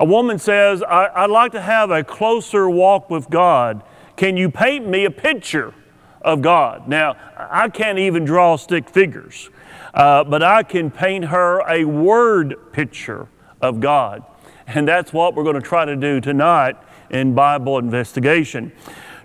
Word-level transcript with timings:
A 0.00 0.04
woman 0.06 0.38
says, 0.38 0.82
I, 0.82 1.26
would 1.26 1.30
like 1.30 1.52
to 1.52 1.60
have 1.60 1.90
a 1.90 2.02
closer 2.02 2.70
walk 2.70 3.10
with 3.10 3.28
God. 3.28 3.82
Can 4.16 4.34
you 4.38 4.50
paint 4.50 4.88
me 4.88 5.04
a 5.04 5.10
picture 5.10 5.74
of 6.22 6.40
God? 6.40 6.88
Now, 6.88 7.16
I 7.36 7.68
can't 7.68 7.98
even 7.98 8.24
draw 8.24 8.56
stick 8.56 8.88
figures, 8.88 9.50
uh, 9.92 10.24
but 10.24 10.42
I 10.42 10.62
can 10.62 10.90
paint 10.90 11.26
her 11.26 11.60
a 11.68 11.84
word 11.84 12.72
picture 12.72 13.28
of 13.60 13.80
God. 13.80 14.24
And 14.66 14.88
that's 14.88 15.12
what 15.12 15.34
we're 15.34 15.44
going 15.44 15.56
to 15.56 15.60
try 15.60 15.84
to 15.84 15.96
do 15.96 16.18
tonight 16.18 16.76
in 17.10 17.34
Bible 17.34 17.76
investigation. 17.76 18.72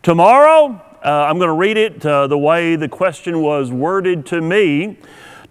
Tomorrow, 0.03 0.81
uh, 1.05 1.09
I'm 1.09 1.37
going 1.37 1.47
to 1.47 1.53
read 1.53 1.77
it 1.77 2.05
uh, 2.05 2.27
the 2.27 2.37
way 2.37 2.75
the 2.75 2.89
question 2.89 3.41
was 3.41 3.71
worded 3.71 4.25
to 4.25 4.41
me. 4.41 4.99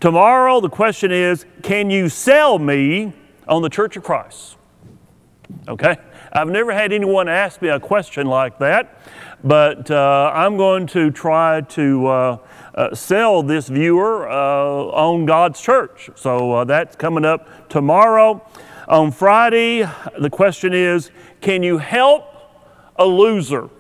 Tomorrow, 0.00 0.60
the 0.60 0.68
question 0.68 1.10
is 1.12 1.46
Can 1.62 1.88
you 1.88 2.10
sell 2.10 2.58
me 2.58 3.14
on 3.48 3.62
the 3.62 3.70
Church 3.70 3.96
of 3.96 4.02
Christ? 4.02 4.58
Okay? 5.68 5.96
I've 6.32 6.48
never 6.48 6.72
had 6.72 6.92
anyone 6.92 7.28
ask 7.28 7.62
me 7.62 7.68
a 7.68 7.78
question 7.78 8.26
like 8.26 8.58
that, 8.58 9.00
but 9.42 9.90
uh, 9.90 10.32
I'm 10.34 10.56
going 10.56 10.86
to 10.88 11.10
try 11.10 11.60
to 11.60 12.06
uh, 12.06 12.38
uh, 12.74 12.94
sell 12.94 13.42
this 13.42 13.68
viewer 13.68 14.28
uh, 14.28 14.34
on 14.34 15.26
God's 15.26 15.60
church. 15.60 16.10
So 16.16 16.52
uh, 16.52 16.64
that's 16.64 16.96
coming 16.96 17.24
up 17.24 17.68
tomorrow. 17.68 18.46
On 18.88 19.10
Friday, 19.12 19.88
the 20.18 20.30
question 20.30 20.74
is 20.74 21.10
Can 21.40 21.62
you 21.62 21.78
help 21.78 22.26
a 22.96 23.06
loser? 23.06 23.70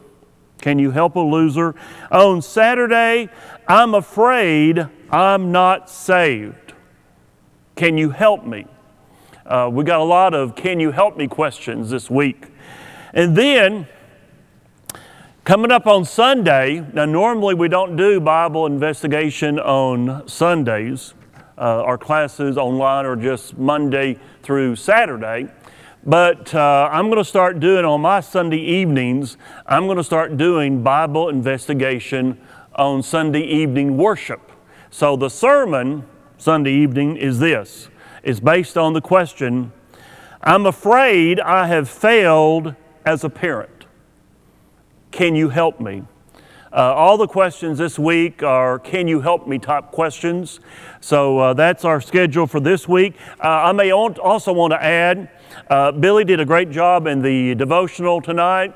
Can 0.60 0.78
you 0.78 0.92
help 0.92 1.16
a 1.16 1.20
loser? 1.20 1.74
On 2.10 2.40
Saturday, 2.40 3.28
I'm 3.68 3.94
afraid 3.94 4.86
I'm 5.10 5.52
not 5.52 5.90
saved. 5.90 6.72
Can 7.76 7.98
you 7.98 8.10
help 8.10 8.46
me? 8.46 8.66
Uh, 9.46 9.68
we 9.70 9.84
got 9.84 10.00
a 10.00 10.04
lot 10.04 10.32
of 10.32 10.56
can 10.56 10.80
you 10.80 10.90
help 10.90 11.18
me 11.18 11.28
questions 11.28 11.90
this 11.90 12.08
week. 12.08 12.46
And 13.12 13.36
then, 13.36 13.86
coming 15.44 15.70
up 15.70 15.86
on 15.86 16.06
Sunday, 16.06 16.84
now 16.94 17.04
normally 17.04 17.54
we 17.54 17.68
don't 17.68 17.94
do 17.94 18.20
Bible 18.20 18.64
investigation 18.64 19.58
on 19.58 20.26
Sundays. 20.26 21.12
Uh, 21.58 21.82
our 21.84 21.98
classes 21.98 22.56
online 22.56 23.04
are 23.04 23.16
just 23.16 23.58
Monday 23.58 24.18
through 24.42 24.76
Saturday. 24.76 25.48
But 26.06 26.54
uh, 26.54 26.88
I'm 26.90 27.06
going 27.06 27.18
to 27.18 27.24
start 27.24 27.60
doing 27.60 27.84
on 27.84 28.00
my 28.00 28.20
Sunday 28.20 28.60
evenings, 28.60 29.36
I'm 29.66 29.84
going 29.84 29.98
to 29.98 30.04
start 30.04 30.38
doing 30.38 30.82
Bible 30.82 31.28
investigation 31.28 32.40
on 32.74 33.02
Sunday 33.02 33.42
evening 33.42 33.98
worship. 33.98 34.52
So 34.90 35.16
the 35.16 35.28
sermon 35.28 36.06
Sunday 36.38 36.72
evening 36.72 37.16
is 37.18 37.38
this 37.40 37.88
is 38.24 38.40
based 38.40 38.76
on 38.76 38.92
the 38.92 39.00
question 39.00 39.72
I'm 40.42 40.66
afraid 40.66 41.40
I 41.40 41.66
have 41.68 41.88
failed 41.88 42.74
as 43.06 43.24
a 43.24 43.30
parent. 43.30 43.86
Can 45.10 45.34
you 45.34 45.48
help 45.48 45.80
me? 45.80 46.02
Uh, 46.70 46.92
all 46.92 47.16
the 47.16 47.28
questions 47.28 47.78
this 47.78 47.98
week 47.98 48.42
are 48.42 48.78
can 48.80 49.06
you 49.06 49.20
help 49.20 49.46
me 49.46 49.58
type 49.58 49.92
questions. 49.92 50.58
So 51.00 51.38
uh, 51.38 51.54
that's 51.54 51.84
our 51.84 52.00
schedule 52.00 52.46
for 52.46 52.58
this 52.58 52.88
week. 52.88 53.14
Uh, 53.38 53.46
I 53.46 53.72
may 53.72 53.92
also 53.92 54.52
want 54.52 54.72
to 54.72 54.82
add 54.82 55.30
uh, 55.70 55.92
Billy 55.92 56.24
did 56.24 56.40
a 56.40 56.44
great 56.44 56.70
job 56.70 57.06
in 57.06 57.22
the 57.22 57.54
devotional 57.54 58.20
tonight. 58.20 58.74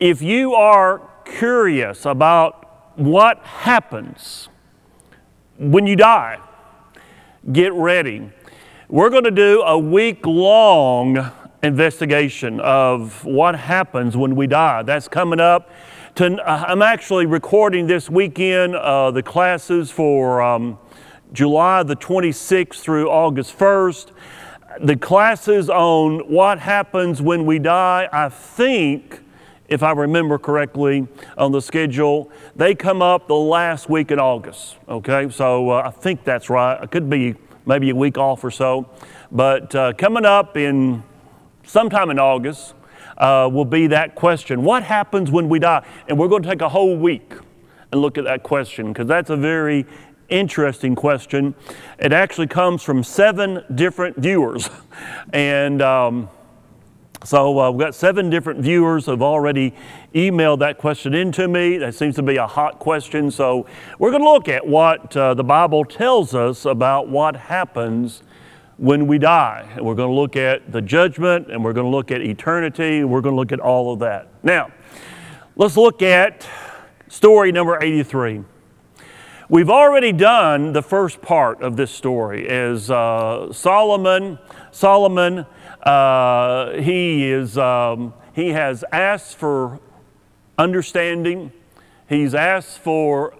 If 0.00 0.22
you 0.22 0.54
are 0.54 1.02
curious 1.24 2.06
about 2.06 2.98
what 2.98 3.38
happens 3.38 4.48
when 5.58 5.86
you 5.86 5.96
die, 5.96 6.40
get 7.52 7.72
ready. 7.72 8.30
We're 8.92 9.08
going 9.08 9.24
to 9.24 9.30
do 9.30 9.62
a 9.62 9.78
week 9.78 10.26
long 10.26 11.32
investigation 11.62 12.60
of 12.60 13.24
what 13.24 13.58
happens 13.58 14.18
when 14.18 14.36
we 14.36 14.46
die. 14.46 14.82
That's 14.82 15.08
coming 15.08 15.40
up. 15.40 15.70
To, 16.16 16.36
uh, 16.36 16.64
I'm 16.68 16.82
actually 16.82 17.24
recording 17.24 17.86
this 17.86 18.10
weekend 18.10 18.76
uh, 18.76 19.10
the 19.10 19.22
classes 19.22 19.90
for 19.90 20.42
um, 20.42 20.78
July 21.32 21.84
the 21.84 21.96
26th 21.96 22.80
through 22.80 23.08
August 23.08 23.58
1st 23.58 24.10
the 24.82 24.96
classes 24.96 25.70
on 25.70 26.30
what 26.30 26.58
happens 26.58 27.22
when 27.22 27.46
we 27.46 27.58
die, 27.58 28.10
I 28.12 28.28
think, 28.28 29.22
if 29.68 29.82
I 29.82 29.92
remember 29.92 30.38
correctly 30.38 31.08
on 31.38 31.50
the 31.50 31.62
schedule, 31.62 32.30
they 32.56 32.74
come 32.74 33.00
up 33.00 33.26
the 33.26 33.36
last 33.36 33.88
week 33.88 34.10
in 34.10 34.18
August. 34.18 34.76
Okay, 34.86 35.30
so 35.30 35.70
uh, 35.70 35.82
I 35.86 35.90
think 35.90 36.24
that's 36.24 36.50
right. 36.50 36.82
It 36.82 36.90
could 36.90 37.08
be 37.08 37.36
maybe 37.66 37.90
a 37.90 37.94
week 37.94 38.18
off 38.18 38.44
or 38.44 38.50
so. 38.50 38.90
But 39.30 39.74
uh, 39.74 39.92
coming 39.94 40.24
up 40.24 40.56
in 40.56 41.02
sometime 41.64 42.10
in 42.10 42.18
August 42.18 42.74
uh, 43.18 43.48
will 43.52 43.64
be 43.64 43.86
that 43.88 44.14
question 44.14 44.62
What 44.62 44.82
happens 44.82 45.30
when 45.30 45.48
we 45.48 45.58
die? 45.58 45.86
And 46.08 46.18
we're 46.18 46.28
going 46.28 46.42
to 46.42 46.48
take 46.48 46.62
a 46.62 46.68
whole 46.68 46.96
week 46.96 47.32
and 47.90 48.00
look 48.00 48.18
at 48.18 48.24
that 48.24 48.42
question 48.42 48.92
because 48.92 49.06
that's 49.06 49.30
a 49.30 49.36
very 49.36 49.86
interesting 50.28 50.94
question. 50.94 51.54
It 51.98 52.12
actually 52.12 52.46
comes 52.46 52.82
from 52.82 53.04
seven 53.04 53.62
different 53.74 54.16
viewers. 54.16 54.70
and 55.32 55.82
um, 55.82 56.30
so 57.24 57.58
uh, 57.58 57.70
we've 57.70 57.80
got 57.80 57.94
seven 57.94 58.30
different 58.30 58.60
viewers 58.60 59.06
have 59.06 59.22
already 59.22 59.74
emailed 60.14 60.58
that 60.58 60.78
question 60.78 61.14
into 61.14 61.46
me. 61.46 61.78
That 61.78 61.94
seems 61.94 62.16
to 62.16 62.22
be 62.22 62.36
a 62.36 62.46
hot 62.46 62.80
question. 62.80 63.30
So 63.30 63.66
we're 63.98 64.10
going 64.10 64.22
to 64.22 64.28
look 64.30 64.48
at 64.48 64.66
what 64.66 65.16
uh, 65.16 65.34
the 65.34 65.44
Bible 65.44 65.84
tells 65.84 66.34
us 66.34 66.64
about 66.64 67.08
what 67.08 67.36
happens 67.36 68.22
when 68.76 69.06
we 69.06 69.18
die. 69.18 69.68
And 69.76 69.86
we're 69.86 69.94
going 69.94 70.10
to 70.10 70.14
look 70.14 70.34
at 70.34 70.72
the 70.72 70.82
judgment 70.82 71.48
and 71.48 71.62
we're 71.62 71.72
going 71.72 71.86
to 71.86 71.90
look 71.90 72.10
at 72.10 72.20
eternity 72.22 72.98
and 72.98 73.10
we're 73.10 73.20
going 73.20 73.34
to 73.34 73.40
look 73.40 73.52
at 73.52 73.60
all 73.60 73.92
of 73.92 74.00
that. 74.00 74.28
Now, 74.42 74.72
let's 75.54 75.76
look 75.76 76.02
at 76.02 76.46
story 77.08 77.52
number 77.52 77.80
83. 77.80 78.42
We've 79.48 79.70
already 79.70 80.12
done 80.12 80.72
the 80.72 80.82
first 80.82 81.20
part 81.20 81.62
of 81.62 81.76
this 81.76 81.90
story 81.90 82.48
as 82.48 82.90
uh, 82.90 83.52
Solomon, 83.52 84.38
Solomon, 84.70 85.46
uh, 85.82 86.72
he 86.72 87.30
is, 87.30 87.58
um, 87.58 88.14
he 88.34 88.50
has 88.50 88.84
asked 88.92 89.36
for 89.36 89.80
understanding. 90.58 91.52
He's 92.08 92.34
asked 92.34 92.78
for 92.78 93.34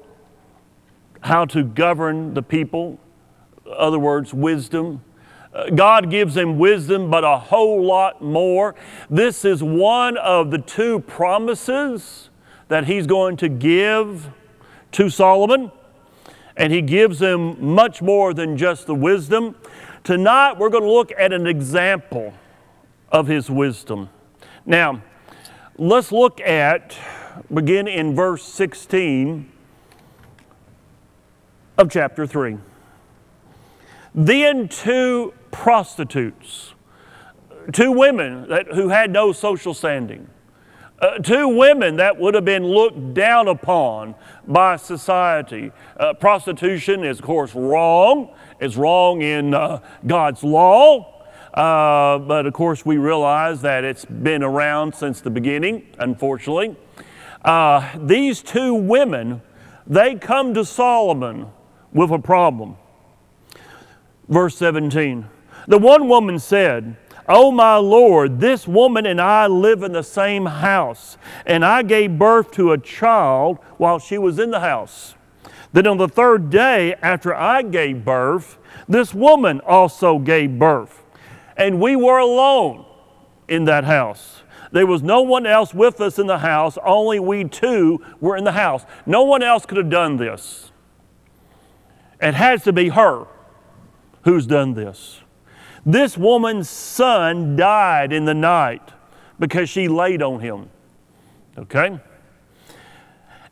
how 1.20 1.44
to 1.46 1.62
govern 1.62 2.34
the 2.34 2.42
people. 2.42 2.98
In 3.64 3.72
other 3.76 3.98
words, 3.98 4.34
wisdom. 4.34 5.02
Uh, 5.54 5.70
God 5.70 6.10
gives 6.10 6.36
him 6.36 6.58
wisdom, 6.58 7.10
but 7.10 7.24
a 7.24 7.38
whole 7.38 7.84
lot 7.84 8.22
more. 8.22 8.74
This 9.08 9.44
is 9.44 9.62
one 9.62 10.16
of 10.16 10.50
the 10.50 10.58
two 10.58 11.00
promises 11.00 12.30
that 12.68 12.86
he's 12.86 13.06
going 13.06 13.36
to 13.36 13.48
give 13.48 14.30
to 14.92 15.10
Solomon 15.10 15.70
and 16.56 16.72
He 16.72 16.82
gives 16.82 17.20
him 17.20 17.74
much 17.74 18.02
more 18.02 18.34
than 18.34 18.56
just 18.56 18.86
the 18.86 18.94
wisdom. 18.94 19.56
Tonight, 20.04 20.58
we're 20.58 20.68
going 20.68 20.82
to 20.82 20.90
look 20.90 21.12
at 21.16 21.32
an 21.32 21.46
example 21.46 22.34
of 23.12 23.28
His 23.28 23.48
wisdom. 23.48 24.08
Now, 24.66 25.00
let's 25.78 26.10
look 26.10 26.40
at, 26.40 26.96
begin 27.54 27.86
in 27.86 28.16
verse 28.16 28.42
16 28.42 29.48
of 31.78 31.88
chapter 31.88 32.26
3. 32.26 32.58
Then 34.12 34.66
two 34.66 35.34
prostitutes, 35.52 36.74
two 37.72 37.92
women 37.92 38.48
that, 38.48 38.72
who 38.72 38.88
had 38.88 39.12
no 39.12 39.30
social 39.30 39.72
standing, 39.72 40.28
uh, 41.02 41.18
two 41.18 41.48
women 41.48 41.96
that 41.96 42.16
would 42.16 42.34
have 42.34 42.44
been 42.44 42.64
looked 42.64 43.12
down 43.12 43.48
upon 43.48 44.14
by 44.46 44.76
society. 44.76 45.72
Uh, 45.98 46.14
prostitution 46.14 47.04
is, 47.04 47.18
of 47.18 47.24
course, 47.24 47.54
wrong. 47.56 48.32
It's 48.60 48.76
wrong 48.76 49.20
in 49.20 49.52
uh, 49.52 49.80
God's 50.06 50.44
law. 50.44 51.24
Uh, 51.52 52.18
but 52.18 52.46
of 52.46 52.52
course, 52.52 52.86
we 52.86 52.96
realize 52.98 53.60
that 53.62 53.82
it's 53.82 54.04
been 54.04 54.44
around 54.44 54.94
since 54.94 55.20
the 55.20 55.28
beginning, 55.28 55.84
unfortunately. 55.98 56.76
Uh, 57.44 57.90
these 57.98 58.40
two 58.40 58.72
women, 58.72 59.42
they 59.86 60.14
come 60.14 60.54
to 60.54 60.64
Solomon 60.64 61.48
with 61.92 62.10
a 62.12 62.18
problem. 62.18 62.76
Verse 64.28 64.56
17 64.56 65.26
The 65.66 65.78
one 65.78 66.08
woman 66.08 66.38
said, 66.38 66.96
Oh, 67.28 67.52
my 67.52 67.76
Lord, 67.76 68.40
this 68.40 68.66
woman 68.66 69.06
and 69.06 69.20
I 69.20 69.46
live 69.46 69.82
in 69.82 69.92
the 69.92 70.02
same 70.02 70.46
house, 70.46 71.16
and 71.46 71.64
I 71.64 71.82
gave 71.82 72.18
birth 72.18 72.50
to 72.52 72.72
a 72.72 72.78
child 72.78 73.58
while 73.76 73.98
she 73.98 74.18
was 74.18 74.38
in 74.38 74.50
the 74.50 74.60
house. 74.60 75.14
Then 75.72 75.86
on 75.86 75.98
the 75.98 76.08
third 76.08 76.50
day 76.50 76.94
after 77.00 77.34
I 77.34 77.62
gave 77.62 78.04
birth, 78.04 78.58
this 78.88 79.14
woman 79.14 79.60
also 79.60 80.18
gave 80.18 80.58
birth. 80.58 81.02
And 81.56 81.80
we 81.80 81.96
were 81.96 82.18
alone 82.18 82.84
in 83.48 83.64
that 83.66 83.84
house. 83.84 84.42
There 84.70 84.86
was 84.86 85.02
no 85.02 85.22
one 85.22 85.46
else 85.46 85.72
with 85.72 86.00
us 86.00 86.18
in 86.18 86.26
the 86.26 86.38
house, 86.38 86.76
only 86.84 87.20
we 87.20 87.44
two 87.44 88.04
were 88.20 88.36
in 88.36 88.44
the 88.44 88.52
house. 88.52 88.84
No 89.06 89.22
one 89.22 89.42
else 89.42 89.64
could 89.64 89.78
have 89.78 89.90
done 89.90 90.16
this. 90.16 90.72
It 92.20 92.34
has 92.34 92.64
to 92.64 92.72
be 92.72 92.88
her 92.90 93.26
who's 94.24 94.46
done 94.46 94.74
this. 94.74 95.21
This 95.84 96.16
woman's 96.16 96.68
son 96.68 97.56
died 97.56 98.12
in 98.12 98.24
the 98.24 98.34
night 98.34 98.92
because 99.38 99.68
she 99.68 99.88
laid 99.88 100.22
on 100.22 100.40
him. 100.40 100.70
Okay? 101.58 101.98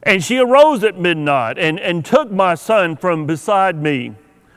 And 0.02 0.24
she 0.24 0.38
arose 0.38 0.82
at 0.84 0.98
midnight 0.98 1.58
and, 1.58 1.78
and 1.78 2.04
took 2.04 2.30
my 2.30 2.54
son 2.54 2.96
from 2.96 3.26
beside 3.26 3.76
me 3.76 4.14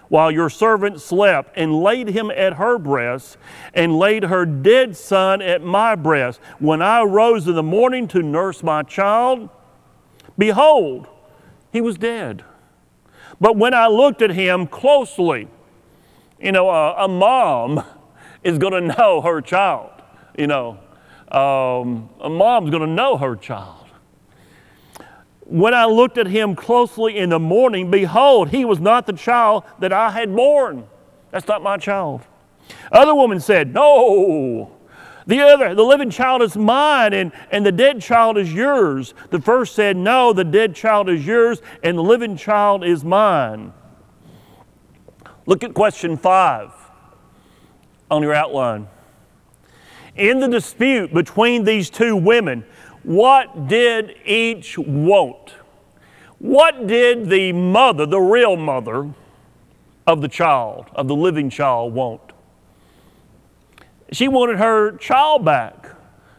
while 0.08 0.31
your 0.31 0.50
servant 0.50 1.02
slept 1.02 1.58
and 1.58 1.81
laid 1.81 2.08
him 2.10 2.30
at 2.31 2.54
her 2.54 2.78
breast 2.78 3.38
and 3.74 3.98
laid 3.98 4.26
her 4.26 4.46
dead 4.46 4.96
son 4.96 5.42
at 5.42 5.64
my 5.64 5.96
breast. 5.96 6.40
When 6.60 6.84
I 6.84 7.02
arose 7.02 7.48
in 7.48 7.56
the 7.56 7.64
morning 7.64 8.08
to 8.10 8.22
nurse 8.22 8.62
my 8.62 8.84
child, 8.84 9.50
behold, 10.38 11.08
he 11.72 11.81
was 11.81 11.98
dead. 11.98 12.44
But 13.42 13.58
when 13.58 13.74
I 13.74 13.88
looked 13.88 14.22
at 14.22 14.30
him 14.30 14.68
closely, 14.68 15.48
you 16.44 16.51
know, 16.51 16.69
a, 16.69 17.06
a 17.06 17.07
mom 17.07 17.84
is 18.44 18.57
going 18.57 18.74
to 18.74 18.95
know 18.95 19.22
her 19.22 19.42
child. 19.42 19.92
You 20.38 20.48
know, 20.48 20.78
um, 21.31 22.10
a 22.19 22.30
mom's 22.30 22.69
going 22.69 22.81
to 22.81 22.94
know 22.94 23.18
her 23.18 23.36
child. 23.36 23.88
When 25.45 25.74
I 25.74 25.86
looked 25.86 26.18
at 26.18 26.28
him 26.28 26.56
closely 26.56 27.18
in 27.18 27.30
the 27.30 27.40
morning, 27.40 27.90
behold, 27.90 28.50
he 28.50 28.66
was 28.66 28.80
not 28.80 29.06
the 29.06 29.13
child 29.13 29.63
that 29.80 29.94
I 29.94 30.12
had 30.12 30.36
born. 30.36 30.86
That's 31.31 31.48
not 31.48 31.63
my 31.63 31.78
child. 31.78 32.22
Other 32.92 33.16
woman 33.16 33.40
said, 33.40 33.74
No. 33.74 34.78
The 35.25 35.40
other, 35.40 35.74
the 35.74 35.84
living 35.84 36.10
child 36.10 36.42
is 36.42 36.57
mine, 36.57 37.13
and, 37.13 37.31
and 37.50 37.66
the 37.66 37.72
dead 37.72 38.01
child 38.01 38.38
is 38.38 38.54
yours. 38.54 39.13
The 39.30 39.40
first 39.40 39.74
said, 39.75 39.95
No, 39.95 40.34
the 40.34 40.44
dead 40.44 40.75
child 40.75 41.10
is 41.10 41.25
yours, 41.25 41.62
and 41.81 41.98
the 41.98 42.04
living 42.04 42.36
child 42.36 42.84
is 42.84 43.06
mine. 43.06 43.72
Look 45.45 45.63
at 45.63 45.74
question 45.74 46.18
five 46.18 46.72
on 48.10 48.22
your 48.22 48.34
outline. 48.34 48.88
In 50.16 50.40
the 50.40 50.48
dispute 50.48 51.13
between 51.13 51.63
these 51.63 51.90
two 51.90 52.16
women, 52.16 52.66
what 53.04 53.68
did 53.68 54.16
each 54.25 54.78
want? 54.78 55.56
What 56.40 56.88
did 56.88 57.30
the 57.30 57.51
mother, 57.51 58.06
the 58.06 58.19
real 58.19 58.56
mother 58.56 59.13
of 60.06 60.22
the 60.22 60.28
child, 60.28 60.86
of 60.94 61.07
the 61.07 61.16
living 61.16 61.50
child, 61.50 61.94
want? 61.94 62.22
She 64.12 64.28
wanted 64.28 64.60
her 64.60 64.95
child 64.98 65.44
back. 65.44 65.88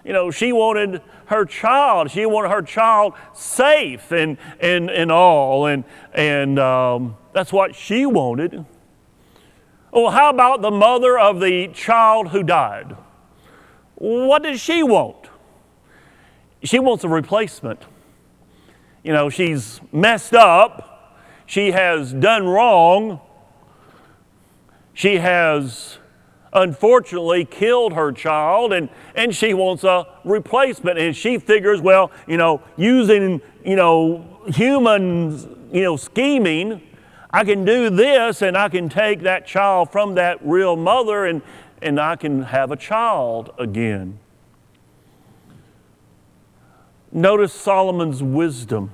You 0.04 0.12
know, 0.12 0.30
she 0.30 0.52
wanted 0.52 1.02
her 1.26 1.44
child. 1.44 2.10
She 2.10 2.26
wanted 2.26 2.50
her 2.50 2.62
child 2.62 3.14
safe 3.34 4.12
and, 4.12 4.38
and, 4.60 4.90
and 4.90 5.10
all. 5.10 5.66
And, 5.66 5.84
and 6.12 6.58
um, 6.58 7.16
that's 7.32 7.52
what 7.52 7.74
she 7.74 8.06
wanted. 8.06 8.64
Well, 9.94 10.10
how 10.10 10.28
about 10.28 10.60
the 10.60 10.72
mother 10.72 11.16
of 11.16 11.38
the 11.38 11.68
child 11.68 12.30
who 12.30 12.42
died? 12.42 12.96
What 13.94 14.42
does 14.42 14.60
she 14.60 14.82
want? 14.82 15.28
She 16.64 16.80
wants 16.80 17.04
a 17.04 17.08
replacement. 17.08 17.80
You 19.04 19.12
know, 19.12 19.30
she's 19.30 19.80
messed 19.92 20.34
up, 20.34 21.16
she 21.46 21.70
has 21.70 22.12
done 22.12 22.44
wrong, 22.48 23.20
she 24.94 25.18
has 25.18 25.98
unfortunately 26.52 27.44
killed 27.44 27.92
her 27.92 28.10
child 28.10 28.72
and, 28.72 28.88
and 29.14 29.34
she 29.34 29.54
wants 29.54 29.84
a 29.84 30.06
replacement 30.24 30.98
and 30.98 31.16
she 31.16 31.36
figures 31.36 31.80
well 31.80 32.12
you 32.28 32.36
know 32.36 32.62
using 32.76 33.42
you 33.64 33.74
know 33.74 34.40
human 34.46 35.68
you 35.72 35.82
know 35.82 35.96
scheming 35.96 36.80
i 37.34 37.44
can 37.44 37.64
do 37.64 37.90
this 37.90 38.40
and 38.40 38.56
i 38.56 38.68
can 38.68 38.88
take 38.88 39.20
that 39.20 39.46
child 39.46 39.90
from 39.92 40.14
that 40.14 40.38
real 40.42 40.76
mother 40.76 41.26
and 41.26 41.42
and 41.82 42.00
i 42.00 42.16
can 42.16 42.42
have 42.42 42.70
a 42.70 42.76
child 42.76 43.50
again 43.58 44.18
Notice 47.14 47.52
Solomon's 47.52 48.22
wisdom. 48.24 48.90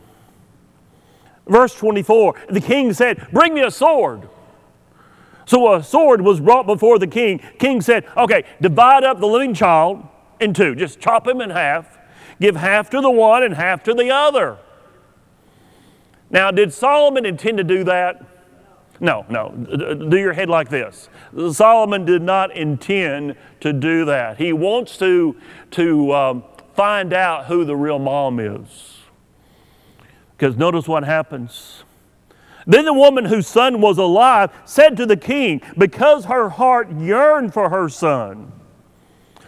Verse 1.48 1.74
24 1.74 2.34
the 2.50 2.60
king 2.60 2.92
said, 2.92 3.26
Bring 3.32 3.54
me 3.54 3.62
a 3.62 3.70
sword. 3.70 4.28
So 5.46 5.74
a 5.74 5.82
sword 5.82 6.20
was 6.20 6.38
brought 6.38 6.66
before 6.66 6.98
the 6.98 7.08
king. 7.08 7.40
King 7.58 7.80
said, 7.80 8.04
Okay, 8.16 8.44
divide 8.60 9.02
up 9.02 9.18
the 9.18 9.26
living 9.26 9.54
child 9.54 10.06
in 10.38 10.52
two. 10.52 10.76
Just 10.76 11.00
chop 11.00 11.26
him 11.26 11.40
in 11.40 11.50
half. 11.50 11.98
Give 12.40 12.54
half 12.56 12.90
to 12.90 13.00
the 13.00 13.10
one 13.10 13.42
and 13.42 13.54
half 13.54 13.82
to 13.84 13.94
the 13.94 14.10
other. 14.10 14.58
Now, 16.30 16.50
did 16.50 16.72
Solomon 16.72 17.26
intend 17.26 17.58
to 17.58 17.64
do 17.64 17.84
that? 17.84 18.24
No, 19.00 19.24
no. 19.28 19.50
Do 19.50 20.18
your 20.18 20.34
head 20.34 20.48
like 20.48 20.68
this. 20.68 21.08
Solomon 21.52 22.04
did 22.04 22.22
not 22.22 22.54
intend 22.54 23.36
to 23.60 23.72
do 23.72 24.04
that. 24.04 24.36
He 24.36 24.52
wants 24.52 24.98
to, 24.98 25.36
to 25.72 26.12
um, 26.12 26.44
find 26.74 27.12
out 27.12 27.46
who 27.46 27.64
the 27.64 27.74
real 27.74 27.98
mom 27.98 28.38
is. 28.38 28.98
Because 30.36 30.56
notice 30.56 30.86
what 30.86 31.04
happens. 31.04 31.84
Then 32.66 32.84
the 32.84 32.92
woman 32.92 33.24
whose 33.24 33.46
son 33.46 33.80
was 33.80 33.98
alive 33.98 34.50
said 34.64 34.96
to 34.98 35.06
the 35.06 35.16
king, 35.16 35.62
because 35.76 36.26
her 36.26 36.50
heart 36.50 36.90
yearned 36.92 37.54
for 37.54 37.70
her 37.70 37.88
son, 37.88 38.52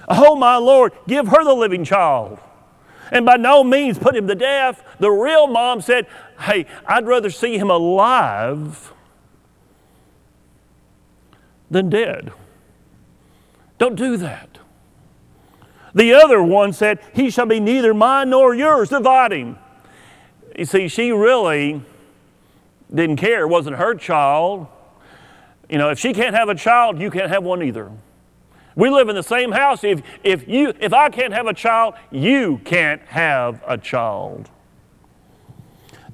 Oh, 0.08 0.35
my 0.35 0.56
Lord, 0.56 0.93
give 1.06 1.28
her 1.28 1.44
the 1.44 1.55
living 1.55 1.85
child. 1.85 2.38
And 3.11 3.26
by 3.26 3.37
no 3.37 3.62
means 3.62 3.99
put 3.99 4.17
him 4.17 4.26
to 4.26 4.35
death. 4.35 4.82
The 4.99 5.11
real 5.11 5.46
mom 5.46 5.81
said, 5.81 6.06
Hey, 6.43 6.67
I'd 6.87 7.06
rather 7.06 7.31
see 7.31 7.56
him 7.56 7.71
alive 7.71 8.93
than 11.71 11.89
dead. 11.89 12.33
Don't 13.79 13.97
do 13.97 14.17
that. 14.17 14.59
The 15.94 16.15
other 16.15 16.43
one 16.43 16.73
said, 16.73 17.00
He 17.15 17.31
shall 17.31 17.47
be 17.47 17.61
neither 17.61 17.94
mine 17.94 18.31
nor 18.31 18.55
yours, 18.55 18.89
divide 18.89 19.33
him. 19.33 19.59
You 20.56 20.65
see, 20.65 20.89
she 20.89 21.12
really 21.12 21.83
didn't 22.93 23.17
care. 23.17 23.43
It 23.43 23.49
wasn't 23.49 23.77
her 23.77 23.95
child. 23.95 24.67
You 25.69 25.79
know, 25.79 25.91
if 25.91 25.99
she 25.99 26.12
can't 26.12 26.35
have 26.35 26.49
a 26.49 26.55
child, 26.55 27.00
you 27.00 27.11
can't 27.11 27.31
have 27.31 27.45
one 27.45 27.62
either. 27.62 27.91
We 28.75 28.91
live 28.91 29.09
in 29.09 29.17
the 29.17 29.23
same 29.23 29.53
house. 29.53 29.85
If, 29.85 30.03
if, 30.23 30.49
you, 30.49 30.73
if 30.81 30.93
I 30.93 31.09
can't 31.11 31.33
have 31.33 31.47
a 31.47 31.55
child, 31.55 31.95
you 32.11 32.59
can't 32.65 33.03
have 33.03 33.62
a 33.67 33.77
child. 33.79 34.49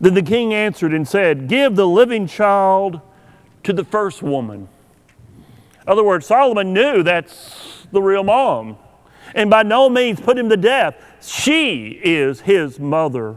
Then 0.00 0.14
the 0.14 0.22
king 0.22 0.54
answered 0.54 0.94
and 0.94 1.06
said, 1.06 1.48
Give 1.48 1.74
the 1.74 1.86
living 1.86 2.26
child 2.26 3.00
to 3.64 3.72
the 3.72 3.84
first 3.84 4.22
woman. 4.22 4.68
In 5.82 5.88
other 5.88 6.04
words, 6.04 6.26
Solomon 6.26 6.72
knew 6.72 7.02
that's 7.02 7.86
the 7.90 8.02
real 8.02 8.22
mom 8.22 8.76
and 9.34 9.50
by 9.50 9.62
no 9.62 9.88
means 9.88 10.20
put 10.20 10.38
him 10.38 10.48
to 10.48 10.56
death. 10.56 10.94
She 11.20 12.00
is 12.02 12.40
his 12.42 12.78
mother. 12.78 13.36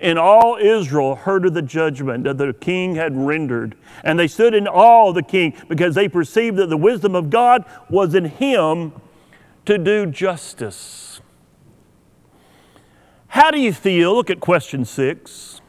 And 0.00 0.18
all 0.18 0.56
Israel 0.56 1.14
heard 1.14 1.46
of 1.46 1.54
the 1.54 1.62
judgment 1.62 2.24
that 2.24 2.36
the 2.36 2.52
king 2.52 2.96
had 2.96 3.16
rendered. 3.16 3.76
And 4.02 4.18
they 4.18 4.28
stood 4.28 4.54
in 4.54 4.66
awe 4.66 5.08
of 5.08 5.14
the 5.14 5.22
king 5.22 5.54
because 5.68 5.94
they 5.94 6.08
perceived 6.08 6.56
that 6.58 6.68
the 6.68 6.76
wisdom 6.76 7.14
of 7.14 7.30
God 7.30 7.64
was 7.88 8.14
in 8.14 8.26
him 8.26 8.92
to 9.66 9.78
do 9.78 10.06
justice. 10.06 11.13
How 13.34 13.50
do 13.50 13.58
you 13.58 13.72
feel? 13.72 14.14
Look 14.14 14.30
at 14.30 14.38
question 14.38 14.84
six. 14.84 15.60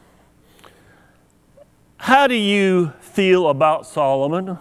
How 1.96 2.28
do 2.28 2.36
you 2.36 2.92
feel 3.00 3.48
about 3.48 3.86
Solomon? 3.86 4.58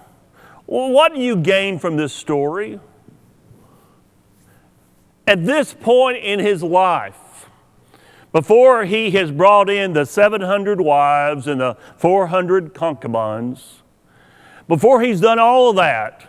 Well, 0.65 0.89
what 0.89 1.13
do 1.13 1.21
you 1.21 1.35
gain 1.35 1.77
from 1.77 1.97
this 1.97 2.11
story? 2.11 2.79
At 5.27 5.45
this 5.45 5.71
point 5.71 6.17
in 6.17 6.39
his 6.39 6.63
life, 6.63 7.47
before 8.31 8.85
he 8.85 9.11
has 9.11 9.29
brought 9.29 9.69
in 9.69 9.93
the 9.93 10.05
700 10.05 10.81
wives 10.81 11.45
and 11.45 11.61
the 11.61 11.77
400 11.97 12.73
concubines, 12.73 13.83
before 14.67 15.03
he's 15.03 15.21
done 15.21 15.37
all 15.37 15.69
of 15.69 15.75
that, 15.75 16.27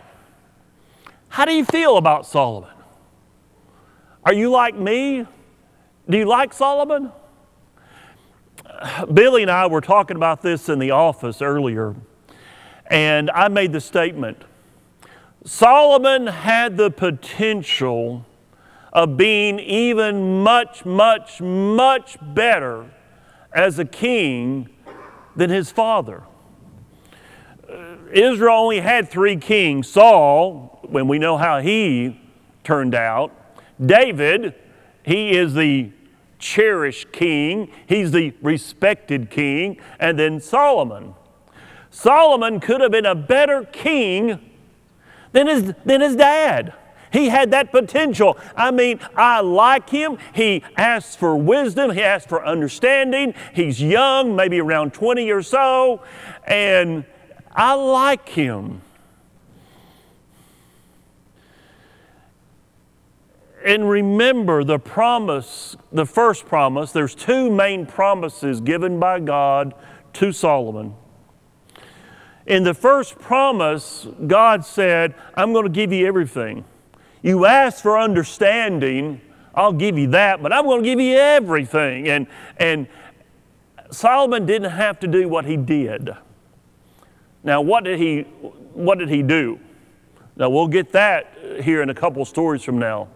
how 1.29 1.43
do 1.43 1.53
you 1.53 1.65
feel 1.65 1.97
about 1.97 2.27
Solomon? 2.27 2.69
Are 4.23 4.33
you 4.33 4.51
like 4.51 4.75
me? 4.75 5.25
Do 6.09 6.17
you 6.17 6.25
like 6.25 6.53
Solomon? 6.53 7.11
Billy 9.13 9.41
and 9.41 9.51
I 9.51 9.67
were 9.67 9.81
talking 9.81 10.15
about 10.15 10.41
this 10.41 10.69
in 10.69 10.79
the 10.79 10.91
office 10.91 11.41
earlier, 11.41 11.95
and 12.85 13.29
I 13.31 13.49
made 13.49 13.73
the 13.73 13.81
statement 13.81 14.43
Solomon 15.43 16.27
had 16.27 16.77
the 16.77 16.89
potential 16.91 18.25
of 18.93 19.17
being 19.17 19.59
even 19.59 20.43
much, 20.43 20.85
much, 20.85 21.41
much 21.41 22.17
better 22.21 22.89
as 23.53 23.77
a 23.77 23.85
king 23.85 24.69
than 25.35 25.49
his 25.49 25.71
father. 25.71 26.23
Israel 28.11 28.55
only 28.55 28.79
had 28.79 29.09
three 29.09 29.35
kings 29.35 29.89
Saul, 29.89 30.79
when 30.83 31.09
we 31.09 31.19
know 31.19 31.37
how 31.37 31.59
he 31.59 32.19
turned 32.63 32.95
out, 32.95 33.33
David, 33.85 34.55
he 35.03 35.31
is 35.31 35.53
the 35.53 35.91
cherished 36.39 37.11
king, 37.11 37.71
he's 37.87 38.11
the 38.11 38.33
respected 38.41 39.29
king, 39.29 39.79
and 39.99 40.17
then 40.17 40.39
Solomon. 40.39 41.15
Solomon 41.89 42.59
could 42.59 42.81
have 42.81 42.91
been 42.91 43.05
a 43.05 43.15
better 43.15 43.63
king 43.63 44.39
than 45.31 45.47
his, 45.47 45.73
than 45.85 46.01
his 46.01 46.15
dad. 46.15 46.73
He 47.11 47.29
had 47.29 47.51
that 47.51 47.71
potential. 47.71 48.37
I 48.55 48.71
mean, 48.71 48.99
I 49.15 49.39
like 49.39 49.89
him. 49.89 50.17
He 50.33 50.63
asks 50.75 51.15
for 51.15 51.35
wisdom, 51.35 51.91
he 51.91 52.03
asks 52.03 52.27
for 52.27 52.45
understanding. 52.45 53.33
He's 53.53 53.81
young, 53.81 54.35
maybe 54.35 54.59
around 54.59 54.93
20 54.93 55.31
or 55.31 55.41
so, 55.41 56.03
and 56.45 57.05
I 57.51 57.73
like 57.73 58.29
him. 58.29 58.81
And 63.67 63.89
remember 63.89 64.63
the 64.63 64.79
promise, 64.79 65.75
the 65.91 66.05
first 66.05 66.45
promise, 66.45 66.93
there's 66.93 67.13
two 67.13 67.51
main 67.51 67.85
promises 67.85 68.61
given 68.61 68.97
by 68.97 69.19
God 69.19 69.73
to 70.13 70.31
Solomon. 70.31 70.95
In 72.45 72.63
the 72.63 72.73
first 72.73 73.19
promise, 73.19 74.07
God 74.25 74.63
said, 74.63 75.15
I'm 75.35 75.51
going 75.51 75.65
to 75.65 75.69
give 75.69 75.91
you 75.91 76.07
everything. 76.07 76.63
You 77.21 77.45
ask 77.45 77.83
for 77.83 77.99
understanding, 77.99 79.19
I'll 79.53 79.73
give 79.73 79.97
you 79.97 80.07
that, 80.11 80.41
but 80.41 80.53
I'm 80.53 80.63
going 80.63 80.81
to 80.81 80.89
give 80.89 81.01
you 81.01 81.17
everything. 81.17 82.07
And, 82.07 82.27
and 82.55 82.87
Solomon 83.91 84.45
didn't 84.45 84.71
have 84.71 84.97
to 85.01 85.09
do 85.09 85.27
what 85.27 85.43
he 85.43 85.57
did. 85.57 86.11
Now, 87.43 87.59
what 87.59 87.83
did 87.83 87.99
he, 87.99 88.21
what 88.71 88.97
did 88.97 89.09
he 89.09 89.23
do? 89.23 89.59
Now, 90.37 90.49
we'll 90.49 90.69
get 90.69 90.93
that 90.93 91.33
here 91.61 91.81
in 91.81 91.89
a 91.89 91.93
couple 91.93 92.23
stories 92.23 92.63
from 92.63 92.79
now. 92.79 93.09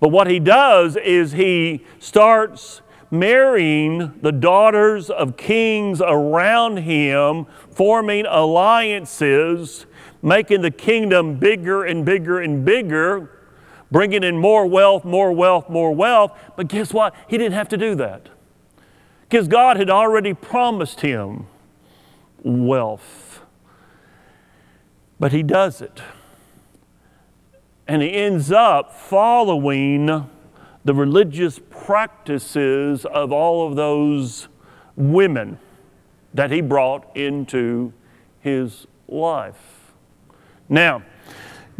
But 0.00 0.08
what 0.08 0.26
he 0.26 0.40
does 0.40 0.96
is 0.96 1.32
he 1.32 1.84
starts 1.98 2.80
marrying 3.10 4.18
the 4.22 4.32
daughters 4.32 5.10
of 5.10 5.36
kings 5.36 6.00
around 6.00 6.78
him, 6.78 7.46
forming 7.70 8.24
alliances, 8.26 9.86
making 10.22 10.62
the 10.62 10.70
kingdom 10.70 11.38
bigger 11.38 11.84
and 11.84 12.04
bigger 12.04 12.40
and 12.40 12.64
bigger, 12.64 13.30
bringing 13.90 14.22
in 14.24 14.38
more 14.38 14.66
wealth, 14.66 15.04
more 15.04 15.32
wealth, 15.32 15.68
more 15.68 15.94
wealth. 15.94 16.38
But 16.56 16.68
guess 16.68 16.94
what? 16.94 17.14
He 17.28 17.36
didn't 17.36 17.54
have 17.54 17.68
to 17.68 17.76
do 17.76 17.94
that 17.96 18.28
because 19.28 19.48
God 19.48 19.76
had 19.76 19.90
already 19.90 20.34
promised 20.34 21.00
him 21.00 21.46
wealth. 22.42 23.42
But 25.18 25.32
he 25.32 25.42
does 25.42 25.82
it. 25.82 26.00
And 27.90 28.02
he 28.02 28.12
ends 28.12 28.52
up 28.52 28.94
following 28.94 30.06
the 30.84 30.94
religious 30.94 31.58
practices 31.70 33.04
of 33.04 33.32
all 33.32 33.66
of 33.66 33.74
those 33.74 34.46
women 34.94 35.58
that 36.32 36.52
he 36.52 36.60
brought 36.60 37.16
into 37.16 37.92
his 38.38 38.86
life. 39.08 39.90
Now, 40.68 41.02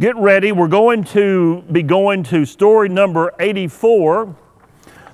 get 0.01 0.17
ready. 0.17 0.51
We're 0.51 0.67
going 0.67 1.05
to 1.05 1.63
be 1.71 1.81
going 1.81 2.23
to 2.23 2.43
story 2.43 2.89
number 2.89 3.33
84. 3.39 4.35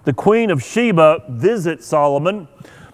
The 0.06 0.14
Queen 0.14 0.50
of 0.50 0.64
Sheba 0.64 1.26
visits 1.30 1.86
Solomon. 1.86 2.48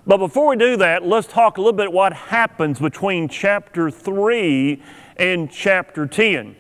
But 0.06 0.18
before 0.18 0.50
we 0.50 0.58
do 0.58 0.76
that, 0.76 1.06
let's 1.06 1.28
talk 1.28 1.58
a 1.58 1.62
little 1.62 1.72
bit 1.72 1.94
what 1.94 2.12
happens 2.12 2.82
between 2.82 3.30
chapter 3.30 3.90
3 3.90 4.84
and 5.16 5.50
chapter 5.50 6.06
10. 6.06 6.58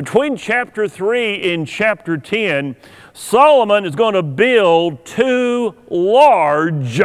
Between 0.00 0.34
chapter 0.34 0.88
3 0.88 1.52
and 1.52 1.68
chapter 1.68 2.16
10, 2.16 2.74
Solomon 3.12 3.84
is 3.84 3.94
going 3.94 4.14
to 4.14 4.22
build 4.22 5.04
two 5.04 5.74
large 5.90 7.02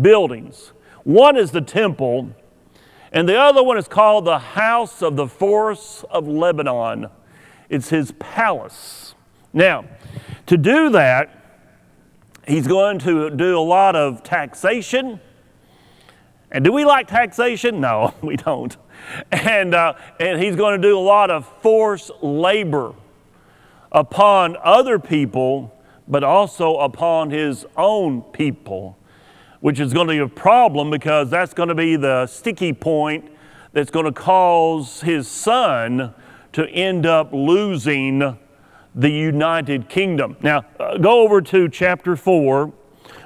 buildings. 0.00 0.72
One 1.04 1.36
is 1.36 1.52
the 1.52 1.60
temple, 1.60 2.30
and 3.12 3.28
the 3.28 3.38
other 3.38 3.62
one 3.62 3.78
is 3.78 3.86
called 3.86 4.24
the 4.24 4.40
House 4.40 5.02
of 5.02 5.14
the 5.14 5.28
Forest 5.28 6.04
of 6.10 6.26
Lebanon. 6.26 7.10
It's 7.68 7.90
his 7.90 8.10
palace. 8.18 9.14
Now, 9.52 9.84
to 10.46 10.56
do 10.56 10.90
that, 10.90 11.62
he's 12.48 12.66
going 12.66 12.98
to 12.98 13.30
do 13.30 13.56
a 13.56 13.62
lot 13.62 13.94
of 13.94 14.24
taxation. 14.24 15.20
And 16.50 16.64
do 16.64 16.72
we 16.72 16.84
like 16.84 17.06
taxation? 17.06 17.80
No, 17.80 18.14
we 18.20 18.34
don't 18.34 18.76
and, 19.32 19.74
uh, 19.74 19.94
and 20.20 20.40
he's 20.40 20.56
going 20.56 20.80
to 20.80 20.88
do 20.88 20.98
a 20.98 21.00
lot 21.00 21.30
of 21.30 21.46
forced 21.60 22.10
labor 22.22 22.94
upon 23.90 24.56
other 24.62 24.98
people, 24.98 25.74
but 26.08 26.24
also 26.24 26.76
upon 26.76 27.30
his 27.30 27.66
own 27.76 28.22
people, 28.22 28.96
which 29.60 29.78
is 29.78 29.92
going 29.92 30.06
to 30.06 30.14
be 30.14 30.18
a 30.18 30.28
problem 30.28 30.90
because 30.90 31.30
that's 31.30 31.54
going 31.54 31.68
to 31.68 31.74
be 31.74 31.96
the 31.96 32.26
sticky 32.26 32.72
point 32.72 33.30
that's 33.72 33.90
going 33.90 34.06
to 34.06 34.12
cause 34.12 35.00
his 35.02 35.28
son 35.28 36.14
to 36.52 36.68
end 36.68 37.06
up 37.06 37.32
losing 37.32 38.36
the 38.94 39.10
United 39.10 39.88
Kingdom. 39.88 40.36
Now, 40.42 40.64
uh, 40.78 40.98
go 40.98 41.22
over 41.22 41.40
to 41.40 41.68
chapter 41.68 42.14
4 42.16 42.72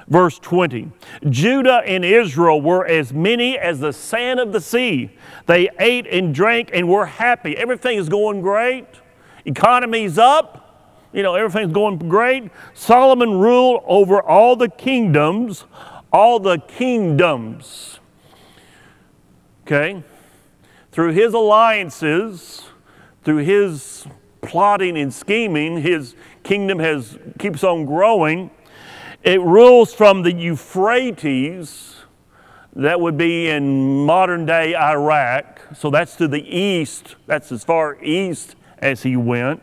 Verse 0.07 0.39
20 0.39 0.89
Judah 1.29 1.81
and 1.85 2.05
Israel 2.05 2.61
were 2.61 2.85
as 2.85 3.13
many 3.13 3.57
as 3.57 3.79
the 3.79 3.91
sand 3.91 4.39
of 4.39 4.51
the 4.51 4.61
sea. 4.61 5.11
They 5.45 5.69
ate 5.79 6.07
and 6.07 6.33
drank 6.33 6.69
and 6.73 6.87
were 6.87 7.05
happy. 7.05 7.57
Everything 7.57 7.97
is 7.97 8.07
going 8.07 8.41
great. 8.41 8.85
Economy's 9.45 10.17
up. 10.17 10.63
You 11.13 11.23
know, 11.23 11.35
everything's 11.35 11.73
going 11.73 11.97
great. 11.97 12.51
Solomon 12.73 13.39
ruled 13.39 13.81
over 13.85 14.21
all 14.21 14.55
the 14.55 14.69
kingdoms, 14.69 15.65
all 16.11 16.39
the 16.39 16.59
kingdoms. 16.59 17.99
Okay? 19.65 20.03
Through 20.91 21.13
his 21.13 21.33
alliances, 21.33 22.63
through 23.23 23.37
his 23.37 24.05
plotting 24.41 24.97
and 24.97 25.13
scheming, 25.13 25.81
his 25.81 26.15
kingdom 26.43 26.79
has 26.79 27.17
keeps 27.39 27.63
on 27.63 27.85
growing. 27.85 28.51
It 29.27 29.41
rules 29.41 29.93
from 29.93 30.21
the 30.21 30.31
Euphrates, 30.31 31.95
that 32.77 33.01
would 33.01 33.17
be 33.17 33.49
in 33.49 34.05
modern 34.05 34.45
day 34.45 34.73
Iraq, 34.73 35.59
so 35.75 35.89
that's 35.89 36.15
to 36.15 36.29
the 36.29 36.39
east, 36.47 37.17
that's 37.25 37.51
as 37.51 37.61
far 37.65 38.01
east 38.01 38.55
as 38.77 39.03
he 39.03 39.17
went. 39.17 39.61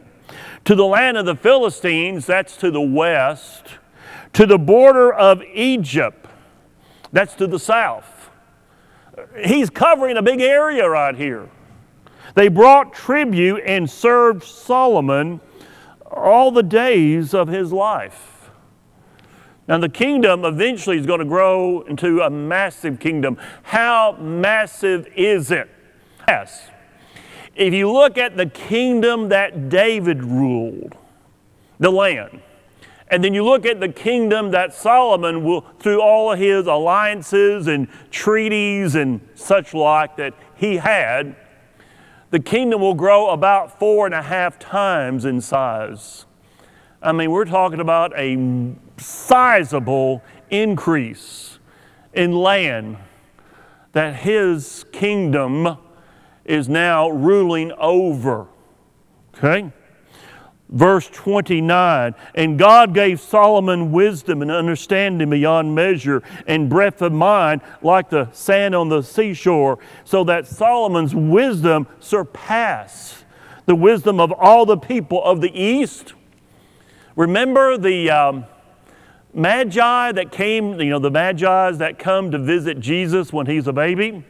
To 0.66 0.74
the 0.74 0.84
land 0.84 1.16
of 1.16 1.24
the 1.24 1.34
Philistines, 1.34 2.26
that's 2.26 2.58
to 2.58 2.70
the 2.70 2.82
west. 2.82 3.64
To 4.34 4.44
the 4.44 4.58
border 4.58 5.10
of 5.10 5.42
Egypt, 5.54 6.26
that's 7.10 7.32
to 7.36 7.46
the 7.46 7.58
south. 7.58 8.28
He's 9.46 9.70
covering 9.70 10.18
a 10.18 10.22
big 10.22 10.42
area 10.42 10.86
right 10.86 11.16
here. 11.16 11.48
They 12.34 12.48
brought 12.48 12.92
tribute 12.92 13.62
and 13.64 13.88
served 13.88 14.44
Solomon 14.44 15.40
all 16.04 16.50
the 16.50 16.62
days 16.62 17.32
of 17.32 17.48
his 17.48 17.72
life. 17.72 18.33
Now, 19.66 19.78
the 19.78 19.88
kingdom 19.88 20.44
eventually 20.44 20.98
is 20.98 21.06
going 21.06 21.20
to 21.20 21.24
grow 21.24 21.82
into 21.82 22.20
a 22.20 22.28
massive 22.28 23.00
kingdom. 23.00 23.38
How 23.62 24.12
massive 24.20 25.06
is 25.16 25.50
it? 25.50 25.70
Yes. 26.28 26.68
If 27.54 27.72
you 27.72 27.90
look 27.90 28.18
at 28.18 28.36
the 28.36 28.46
kingdom 28.46 29.30
that 29.30 29.68
David 29.68 30.22
ruled, 30.22 30.96
the 31.78 31.90
land, 31.90 32.42
and 33.08 33.22
then 33.22 33.32
you 33.32 33.44
look 33.44 33.64
at 33.64 33.80
the 33.80 33.88
kingdom 33.88 34.50
that 34.50 34.74
Solomon 34.74 35.44
will, 35.44 35.62
through 35.78 36.00
all 36.00 36.32
of 36.32 36.38
his 36.38 36.66
alliances 36.66 37.66
and 37.66 37.88
treaties 38.10 38.94
and 38.96 39.20
such 39.34 39.72
like 39.72 40.16
that 40.16 40.34
he 40.56 40.76
had, 40.76 41.36
the 42.30 42.40
kingdom 42.40 42.80
will 42.80 42.94
grow 42.94 43.30
about 43.30 43.78
four 43.78 44.06
and 44.06 44.14
a 44.14 44.22
half 44.22 44.58
times 44.58 45.24
in 45.24 45.40
size. 45.40 46.26
I 47.00 47.12
mean, 47.12 47.30
we're 47.30 47.44
talking 47.44 47.80
about 47.80 48.12
a 48.18 48.36
sizable 48.98 50.22
increase 50.50 51.58
in 52.12 52.32
land 52.32 52.96
that 53.92 54.16
his 54.16 54.84
kingdom 54.92 55.78
is 56.44 56.68
now 56.68 57.08
ruling 57.08 57.72
over. 57.72 58.46
Okay? 59.36 59.72
Verse 60.68 61.08
29 61.08 62.14
And 62.34 62.58
God 62.58 62.94
gave 62.94 63.20
Solomon 63.20 63.92
wisdom 63.92 64.42
and 64.42 64.50
understanding 64.50 65.30
beyond 65.30 65.74
measure, 65.74 66.22
and 66.46 66.68
breadth 66.68 67.02
of 67.02 67.12
mind 67.12 67.60
like 67.82 68.10
the 68.10 68.28
sand 68.32 68.74
on 68.74 68.88
the 68.88 69.02
seashore, 69.02 69.78
so 70.04 70.24
that 70.24 70.46
Solomon's 70.46 71.14
wisdom 71.14 71.86
surpassed 72.00 73.24
the 73.66 73.74
wisdom 73.74 74.20
of 74.20 74.32
all 74.32 74.66
the 74.66 74.76
people 74.76 75.22
of 75.24 75.40
the 75.40 75.50
east 75.58 76.14
Remember 77.16 77.78
the 77.78 78.10
um, 78.10 78.44
magi 79.34 80.12
that 80.12 80.30
came, 80.30 80.80
you 80.80 80.90
know, 80.90 80.98
the 80.98 81.10
magi's 81.10 81.78
that 81.78 81.98
come 81.98 82.30
to 82.30 82.38
visit 82.38 82.80
Jesus 82.80 83.32
when 83.32 83.46
he's 83.46 83.66
a 83.66 83.72
baby? 83.72 84.24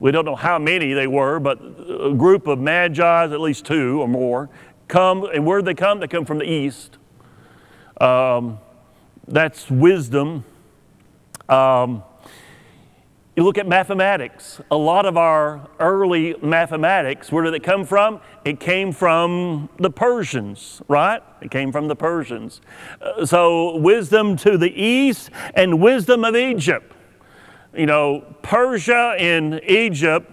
We 0.00 0.10
don't 0.10 0.24
know 0.24 0.36
how 0.36 0.58
many 0.58 0.92
they 0.92 1.06
were, 1.06 1.38
but 1.38 1.58
a 1.60 2.14
group 2.14 2.46
of 2.46 2.58
magi's, 2.58 3.32
at 3.32 3.40
least 3.40 3.64
two 3.64 4.00
or 4.00 4.08
more, 4.08 4.50
come. 4.88 5.24
And 5.24 5.46
where 5.46 5.58
did 5.58 5.66
they 5.66 5.74
come? 5.74 6.00
They 6.00 6.08
come 6.08 6.24
from 6.24 6.38
the 6.38 6.50
east. 6.50 6.98
Um, 8.00 8.58
that's 9.26 9.70
wisdom. 9.70 10.44
Um, 11.48 12.02
You 13.36 13.42
look 13.42 13.58
at 13.58 13.66
mathematics. 13.66 14.60
A 14.70 14.76
lot 14.76 15.06
of 15.06 15.16
our 15.16 15.68
early 15.80 16.36
mathematics, 16.40 17.32
where 17.32 17.42
did 17.42 17.52
it 17.54 17.64
come 17.64 17.84
from? 17.84 18.20
It 18.44 18.60
came 18.60 18.92
from 18.92 19.68
the 19.76 19.90
Persians, 19.90 20.80
right? 20.86 21.20
It 21.40 21.50
came 21.50 21.72
from 21.72 21.88
the 21.88 21.96
Persians. 21.96 22.60
Uh, 23.02 23.26
so, 23.26 23.76
wisdom 23.76 24.36
to 24.36 24.56
the 24.56 24.70
east 24.70 25.30
and 25.54 25.80
wisdom 25.80 26.24
of 26.24 26.36
Egypt. 26.36 26.94
You 27.76 27.86
know, 27.86 28.24
Persia 28.42 29.16
and 29.18 29.60
Egypt, 29.64 30.32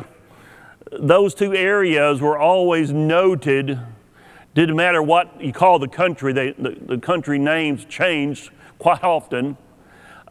those 0.92 1.34
two 1.34 1.56
areas 1.56 2.22
were 2.22 2.38
always 2.38 2.92
noted. 2.92 3.80
Didn't 4.54 4.76
matter 4.76 5.02
what 5.02 5.42
you 5.42 5.54
call 5.54 5.80
the 5.80 5.88
country, 5.88 6.34
they, 6.34 6.52
the, 6.52 6.78
the 6.80 7.00
country 7.00 7.40
names 7.40 7.84
changed 7.86 8.52
quite 8.78 9.04
often 9.04 9.58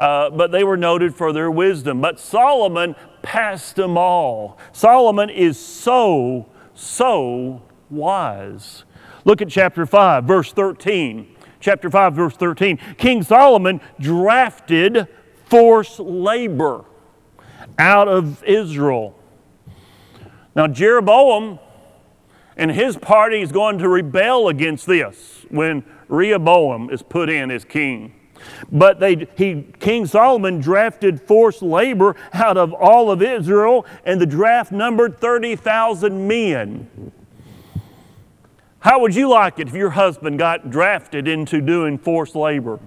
uh, 0.00 0.30
but 0.30 0.50
they 0.50 0.64
were 0.64 0.78
noted 0.78 1.14
for 1.14 1.30
their 1.30 1.50
wisdom. 1.50 2.00
But 2.00 2.18
Solomon 2.18 2.96
passed 3.20 3.76
them 3.76 3.98
all. 3.98 4.58
Solomon 4.72 5.28
is 5.28 5.58
so, 5.58 6.46
so 6.74 7.62
wise. 7.90 8.84
Look 9.26 9.42
at 9.42 9.50
chapter 9.50 9.84
5, 9.84 10.24
verse 10.24 10.52
13. 10.52 11.36
Chapter 11.60 11.90
5, 11.90 12.14
verse 12.14 12.34
13. 12.34 12.78
King 12.96 13.22
Solomon 13.22 13.82
drafted 14.00 15.06
forced 15.44 16.00
labor 16.00 16.86
out 17.78 18.08
of 18.08 18.42
Israel. 18.44 19.14
Now, 20.56 20.66
Jeroboam 20.66 21.58
and 22.56 22.70
his 22.70 22.96
party 22.96 23.42
is 23.42 23.52
going 23.52 23.78
to 23.78 23.88
rebel 23.88 24.48
against 24.48 24.86
this 24.86 25.44
when 25.50 25.84
Rehoboam 26.08 26.88
is 26.88 27.02
put 27.02 27.28
in 27.28 27.50
as 27.50 27.66
king. 27.66 28.14
But 28.70 29.00
they, 29.00 29.26
he, 29.36 29.66
King 29.78 30.06
Solomon 30.06 30.60
drafted 30.60 31.20
forced 31.20 31.62
labor 31.62 32.16
out 32.32 32.56
of 32.56 32.72
all 32.72 33.10
of 33.10 33.22
Israel, 33.22 33.86
and 34.04 34.20
the 34.20 34.26
draft 34.26 34.72
numbered 34.72 35.18
30,000 35.18 36.28
men. 36.28 37.12
How 38.80 39.00
would 39.00 39.14
you 39.14 39.28
like 39.28 39.58
it 39.58 39.68
if 39.68 39.74
your 39.74 39.90
husband 39.90 40.38
got 40.38 40.70
drafted 40.70 41.28
into 41.28 41.60
doing 41.60 41.98
forced 41.98 42.34
labor? 42.34 42.80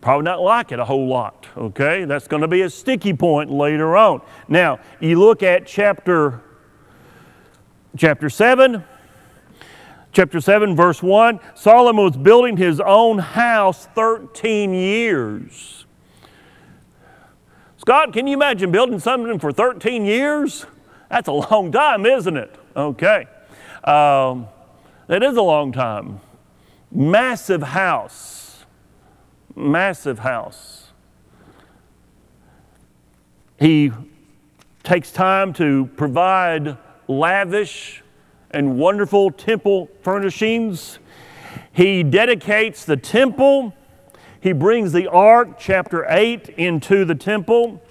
Probably 0.00 0.24
not 0.24 0.40
like 0.40 0.70
it 0.70 0.78
a 0.78 0.84
whole 0.84 1.08
lot, 1.08 1.46
okay? 1.56 2.04
That's 2.04 2.28
going 2.28 2.42
to 2.42 2.48
be 2.48 2.62
a 2.62 2.70
sticky 2.70 3.14
point 3.14 3.50
later 3.50 3.96
on. 3.96 4.20
Now, 4.46 4.78
you 5.00 5.18
look 5.18 5.42
at 5.42 5.66
chapter, 5.66 6.40
chapter 7.96 8.30
7 8.30 8.84
chapter 10.12 10.40
7, 10.40 10.74
verse 10.74 11.02
1 11.02 11.40
Solomon 11.54 12.04
was 12.04 12.16
building 12.16 12.56
his 12.56 12.80
own 12.80 13.18
house 13.18 13.86
13 13.94 14.72
years. 14.74 15.86
Scott, 17.78 18.12
can 18.12 18.26
you 18.26 18.34
imagine 18.34 18.70
building 18.70 18.98
something 18.98 19.38
for 19.38 19.52
13 19.52 20.04
years? 20.04 20.66
That's 21.08 21.28
a 21.28 21.32
long 21.32 21.72
time, 21.72 22.04
isn't 22.04 22.36
it? 22.36 22.54
Okay. 22.76 23.26
Um, 23.84 24.46
a 25.36 25.42
long 25.42 25.72
time. 25.72 26.20
Massive 26.90 27.62
house. 27.62 28.66
Massive 29.56 30.18
house. 30.18 30.90
He 33.58 33.90
takes 34.82 35.10
time 35.10 35.52
to 35.54 35.86
provide 35.96 36.76
lavish 37.08 38.02
and 38.50 38.78
wonderful 38.78 39.30
temple 39.30 39.90
furnishings. 40.02 40.98
He 41.72 42.02
dedicates 42.02 42.84
the 42.84 42.96
temple. 42.96 43.74
He 44.40 44.52
brings 44.52 44.92
the 44.92 45.08
ark, 45.08 45.58
chapter 45.58 46.06
8, 46.08 46.48
into 46.50 47.04
the 47.04 47.14
temple. 47.14 47.82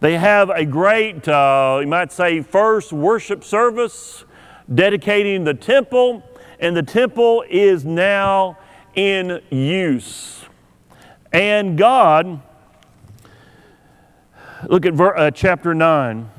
They 0.00 0.18
have 0.18 0.50
a 0.50 0.64
great, 0.64 1.26
uh, 1.26 1.78
you 1.80 1.86
might 1.86 2.12
say, 2.12 2.42
first 2.42 2.92
worship 2.92 3.42
service 3.42 4.24
dedicating 4.72 5.44
the 5.44 5.54
temple, 5.54 6.22
and 6.58 6.76
the 6.76 6.82
temple 6.82 7.44
is 7.48 7.84
now 7.84 8.58
in 8.94 9.40
use. 9.50 10.44
And 11.32 11.76
God, 11.76 12.40
look 14.68 14.86
at 14.86 14.94
ver- 14.94 15.16
uh, 15.16 15.30
chapter 15.30 15.74
9, 15.74 16.30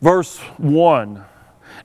verse 0.00 0.38
1. 0.58 1.24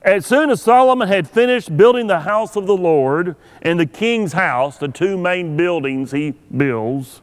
As 0.06 0.24
soon 0.24 0.50
as 0.50 0.62
Solomon 0.62 1.08
had 1.08 1.28
finished 1.28 1.76
building 1.76 2.06
the 2.06 2.20
house 2.20 2.54
of 2.54 2.68
the 2.68 2.76
Lord 2.76 3.34
and 3.60 3.80
the 3.80 3.86
king's 3.86 4.34
house, 4.34 4.78
the 4.78 4.86
two 4.86 5.18
main 5.18 5.56
buildings 5.56 6.12
he 6.12 6.30
builds, 6.56 7.22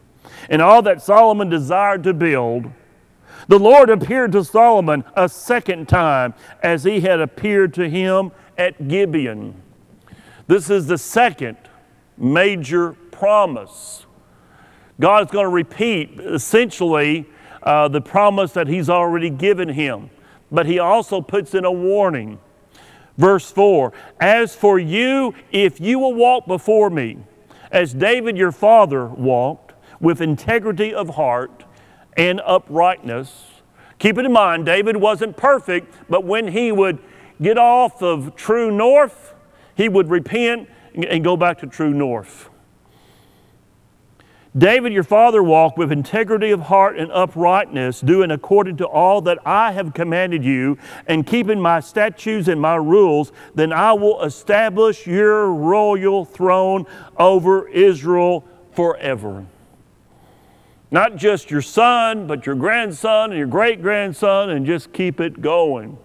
and 0.50 0.62
all 0.62 0.82
that 0.82 1.02
Solomon 1.02 1.48
desired 1.48 2.04
to 2.04 2.14
build, 2.14 2.70
the 3.48 3.58
Lord 3.58 3.90
appeared 3.90 4.34
to 4.34 4.44
Solomon 4.44 5.06
a 5.16 5.30
second 5.30 5.88
time 5.88 6.34
as 6.62 6.84
he 6.84 7.00
had 7.00 7.22
appeared 7.22 7.74
to 7.76 7.90
him 7.90 8.34
at 8.58 8.90
Gibeon. 8.90 9.56
This 10.48 10.70
is 10.70 10.88
the 10.88 10.98
second 10.98 11.56
major 12.18 12.98
promise. 13.12 14.06
God 15.00 15.28
is 15.28 15.32
going 15.32 15.46
to 15.46 15.50
repeat 15.50 16.20
essentially 16.20 17.30
uh, 17.64 17.88
the 17.88 18.02
promise 18.02 18.52
that 18.52 18.68
he's 18.68 18.90
already 18.90 19.30
given 19.30 19.70
him, 19.70 20.10
but 20.52 20.66
he 20.66 20.80
also 20.80 21.22
puts 21.22 21.56
in 21.56 21.64
a 21.64 21.72
warning. 21.72 22.40
Verse 23.18 23.52
4 23.52 23.94
As 24.20 24.56
for 24.56 24.80
you, 24.80 25.34
if 25.52 25.80
you 25.80 26.00
will 26.00 26.14
walk 26.14 26.48
before 26.48 26.90
me, 26.90 27.18
as 27.72 27.94
David 27.94 28.38
your 28.38 28.52
father 28.52 29.08
walked, 29.08 29.74
with 30.00 30.22
integrity 30.22 30.94
of 30.94 31.10
heart 31.10 31.64
and 32.18 32.42
uprightness. 32.46 33.46
Keep 34.00 34.18
it 34.18 34.26
in 34.26 34.34
mind, 34.34 34.66
David 34.66 34.98
wasn't 34.98 35.38
perfect, 35.38 35.94
but 36.10 36.26
when 36.26 36.50
he 36.50 36.72
would 36.72 37.00
get 37.42 37.58
off 37.58 38.02
of 38.02 38.36
true 38.36 38.70
north, 38.70 39.34
he 39.76 39.88
would 39.88 40.10
repent 40.10 40.70
and 40.94 41.24
go 41.24 41.38
back 41.38 41.60
to 41.60 41.68
true 41.68 41.94
north. 41.94 42.50
David, 44.56 44.94
your 44.94 45.04
father, 45.04 45.42
walked 45.42 45.80
with 45.80 45.92
integrity 45.92 46.52
of 46.52 46.62
heart 46.62 46.98
and 46.98 47.12
uprightness, 47.12 48.02
doing 48.02 48.30
according 48.30 48.78
to 48.78 48.86
all 48.86 49.20
that 49.22 49.40
I 49.48 49.72
have 49.72 49.96
commanded 49.96 50.44
you, 50.44 50.78
and 51.08 51.26
keeping 51.26 51.60
my 51.60 51.80
statutes 51.80 52.48
and 52.48 52.62
my 52.62 52.76
rules, 52.76 53.32
then 53.56 53.74
I 53.74 53.94
will 53.94 54.22
establish 54.22 55.08
your 55.08 55.52
royal 55.52 56.24
throne 56.24 56.86
over 57.18 57.68
Israel 57.68 58.46
forever. 58.74 59.48
Not 60.92 61.16
just 61.16 61.50
your 61.50 61.64
son, 61.64 62.28
but 62.28 62.46
your 62.46 62.54
grandson 62.54 63.32
and 63.32 63.40
your 63.40 63.48
great 63.48 63.82
grandson, 63.82 64.52
and 64.52 64.68
just 64.68 64.94
keep 64.94 65.20
it 65.20 65.42
going. 65.42 65.98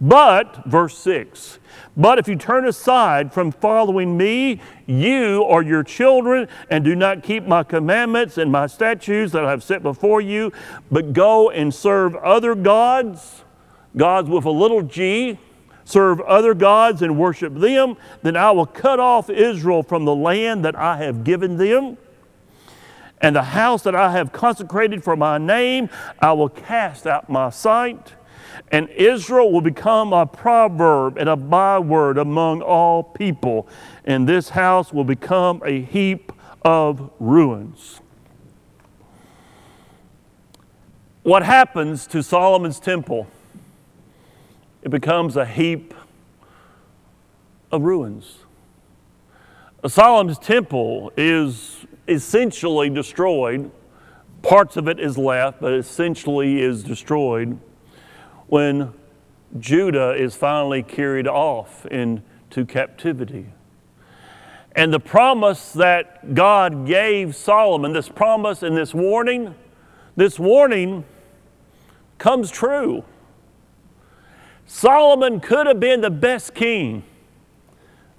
But, 0.00 0.64
verse 0.64 0.96
6, 0.96 1.58
but 1.94 2.18
if 2.18 2.26
you 2.26 2.36
turn 2.36 2.66
aside 2.66 3.34
from 3.34 3.52
following 3.52 4.16
me, 4.16 4.60
you 4.86 5.42
or 5.42 5.62
your 5.62 5.82
children, 5.82 6.48
and 6.70 6.82
do 6.82 6.96
not 6.96 7.22
keep 7.22 7.46
my 7.46 7.62
commandments 7.62 8.38
and 8.38 8.50
my 8.50 8.66
statutes 8.66 9.32
that 9.32 9.44
I 9.44 9.50
have 9.50 9.62
set 9.62 9.82
before 9.82 10.22
you, 10.22 10.52
but 10.90 11.12
go 11.12 11.50
and 11.50 11.74
serve 11.74 12.16
other 12.16 12.54
gods, 12.54 13.42
gods 13.94 14.30
with 14.30 14.46
a 14.46 14.50
little 14.50 14.80
g, 14.80 15.38
serve 15.84 16.20
other 16.22 16.54
gods 16.54 17.02
and 17.02 17.18
worship 17.18 17.54
them, 17.54 17.96
then 18.22 18.36
I 18.36 18.52
will 18.52 18.66
cut 18.66 19.00
off 19.00 19.28
Israel 19.28 19.82
from 19.82 20.06
the 20.06 20.14
land 20.14 20.64
that 20.64 20.76
I 20.76 20.96
have 20.98 21.24
given 21.24 21.58
them. 21.58 21.98
And 23.20 23.36
the 23.36 23.42
house 23.42 23.82
that 23.82 23.94
I 23.94 24.12
have 24.12 24.32
consecrated 24.32 25.04
for 25.04 25.14
my 25.14 25.36
name, 25.36 25.90
I 26.20 26.32
will 26.32 26.48
cast 26.48 27.06
out 27.06 27.28
my 27.28 27.50
sight 27.50 28.14
and 28.68 28.88
Israel 28.90 29.50
will 29.50 29.60
become 29.60 30.12
a 30.12 30.26
proverb 30.26 31.18
and 31.18 31.28
a 31.28 31.36
byword 31.36 32.18
among 32.18 32.62
all 32.62 33.02
people, 33.02 33.68
and 34.04 34.28
this 34.28 34.50
house 34.50 34.92
will 34.92 35.04
become 35.04 35.62
a 35.64 35.82
heap 35.82 36.32
of 36.62 37.10
ruins. 37.18 38.00
What 41.22 41.42
happens 41.42 42.06
to 42.08 42.22
Solomon's 42.22 42.80
temple? 42.80 43.26
It 44.82 44.90
becomes 44.90 45.36
a 45.36 45.44
heap 45.44 45.92
of 47.70 47.82
ruins. 47.82 48.38
Solomon's 49.86 50.38
temple 50.38 51.12
is 51.16 51.86
essentially 52.08 52.88
destroyed. 52.90 53.70
Parts 54.42 54.76
of 54.76 54.88
it 54.88 54.98
is 54.98 55.18
left, 55.18 55.60
but 55.60 55.72
essentially 55.74 56.60
is 56.62 56.82
destroyed 56.82 57.58
when 58.50 58.92
Judah 59.60 60.10
is 60.10 60.34
finally 60.34 60.82
carried 60.82 61.28
off 61.28 61.86
into 61.86 62.66
captivity. 62.66 63.46
And 64.74 64.92
the 64.92 64.98
promise 64.98 65.72
that 65.74 66.34
God 66.34 66.84
gave 66.84 67.36
Solomon, 67.36 67.92
this 67.92 68.08
promise 68.08 68.64
and 68.64 68.76
this 68.76 68.92
warning, 68.92 69.54
this 70.16 70.36
warning 70.36 71.04
comes 72.18 72.50
true. 72.50 73.04
Solomon 74.66 75.38
could 75.38 75.68
have 75.68 75.78
been 75.78 76.00
the 76.00 76.10
best 76.10 76.52
king, 76.52 77.04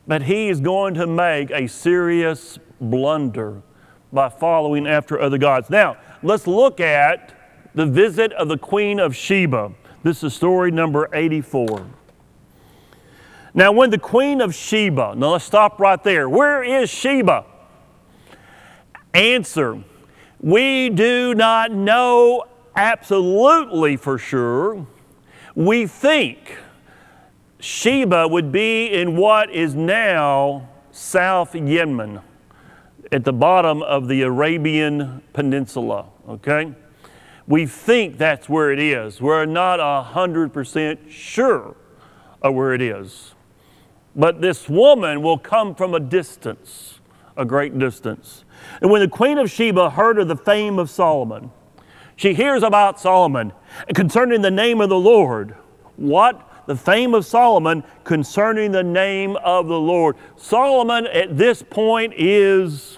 but 0.07 0.23
he 0.23 0.47
is 0.47 0.61
going 0.61 0.93
to 0.93 1.07
make 1.07 1.51
a 1.51 1.67
serious 1.67 2.57
blunder 2.79 3.61
by 4.13 4.29
following 4.29 4.87
after 4.87 5.19
other 5.19 5.37
gods. 5.37 5.69
Now, 5.69 5.97
let's 6.23 6.47
look 6.47 6.79
at 6.79 7.37
the 7.75 7.85
visit 7.85 8.31
of 8.33 8.47
the 8.47 8.57
Queen 8.57 8.97
of 8.97 9.13
Sheba. 9.13 9.73
This 10.03 10.23
is 10.23 10.33
story 10.33 10.71
number 10.71 11.07
84. 11.13 11.85
Now, 13.53 13.71
when 13.71 13.91
the 13.91 13.99
Queen 13.99 14.41
of 14.41 14.55
Sheba, 14.55 15.13
now 15.15 15.33
let's 15.33 15.45
stop 15.45 15.79
right 15.79 16.03
there. 16.03 16.27
Where 16.27 16.63
is 16.63 16.89
Sheba? 16.89 17.45
Answer 19.13 19.83
We 20.39 20.89
do 20.89 21.35
not 21.35 21.71
know 21.71 22.45
absolutely 22.75 23.95
for 23.95 24.17
sure. 24.17 24.87
We 25.53 25.85
think 25.85 26.57
Sheba 27.59 28.27
would 28.27 28.51
be 28.51 28.87
in 28.87 29.17
what 29.17 29.53
is 29.53 29.75
now 29.75 30.67
South 30.91 31.53
Yemen, 31.53 32.21
at 33.11 33.23
the 33.23 33.33
bottom 33.33 33.83
of 33.83 34.07
the 34.07 34.23
Arabian 34.23 35.21
Peninsula, 35.33 36.05
okay? 36.27 36.73
We 37.51 37.65
think 37.65 38.17
that's 38.17 38.47
where 38.47 38.71
it 38.71 38.79
is. 38.79 39.19
We're 39.19 39.43
not 39.43 39.79
100% 39.81 41.09
sure 41.09 41.75
of 42.41 42.55
where 42.55 42.73
it 42.73 42.81
is. 42.81 43.35
But 44.15 44.39
this 44.39 44.69
woman 44.69 45.21
will 45.21 45.37
come 45.37 45.75
from 45.75 45.93
a 45.93 45.99
distance, 45.99 47.01
a 47.35 47.43
great 47.43 47.77
distance. 47.77 48.45
And 48.81 48.89
when 48.89 49.01
the 49.01 49.09
Queen 49.09 49.37
of 49.37 49.51
Sheba 49.51 49.89
heard 49.89 50.17
of 50.17 50.29
the 50.29 50.37
fame 50.37 50.79
of 50.79 50.89
Solomon, 50.89 51.51
she 52.15 52.33
hears 52.33 52.63
about 52.63 53.01
Solomon 53.01 53.51
concerning 53.93 54.41
the 54.41 54.49
name 54.49 54.79
of 54.79 54.87
the 54.87 54.97
Lord. 54.97 55.53
What? 55.97 56.65
The 56.67 56.77
fame 56.77 57.13
of 57.13 57.25
Solomon 57.25 57.83
concerning 58.05 58.71
the 58.71 58.83
name 58.83 59.35
of 59.43 59.67
the 59.67 59.77
Lord. 59.77 60.15
Solomon 60.37 61.05
at 61.07 61.37
this 61.37 61.63
point 61.63 62.13
is 62.15 62.97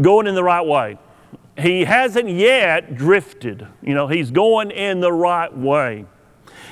going 0.00 0.28
in 0.28 0.36
the 0.36 0.44
right 0.44 0.64
way. 0.64 0.98
He 1.58 1.84
hasn't 1.84 2.28
yet 2.28 2.96
drifted. 2.96 3.66
You 3.82 3.94
know, 3.94 4.06
he's 4.06 4.30
going 4.30 4.70
in 4.70 5.00
the 5.00 5.12
right 5.12 5.54
way. 5.56 6.06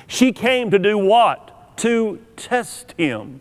She 0.06 0.32
came 0.32 0.70
to 0.70 0.78
do 0.78 0.96
what? 0.96 1.56
to 1.76 2.20
test 2.36 2.94
him. 2.96 3.40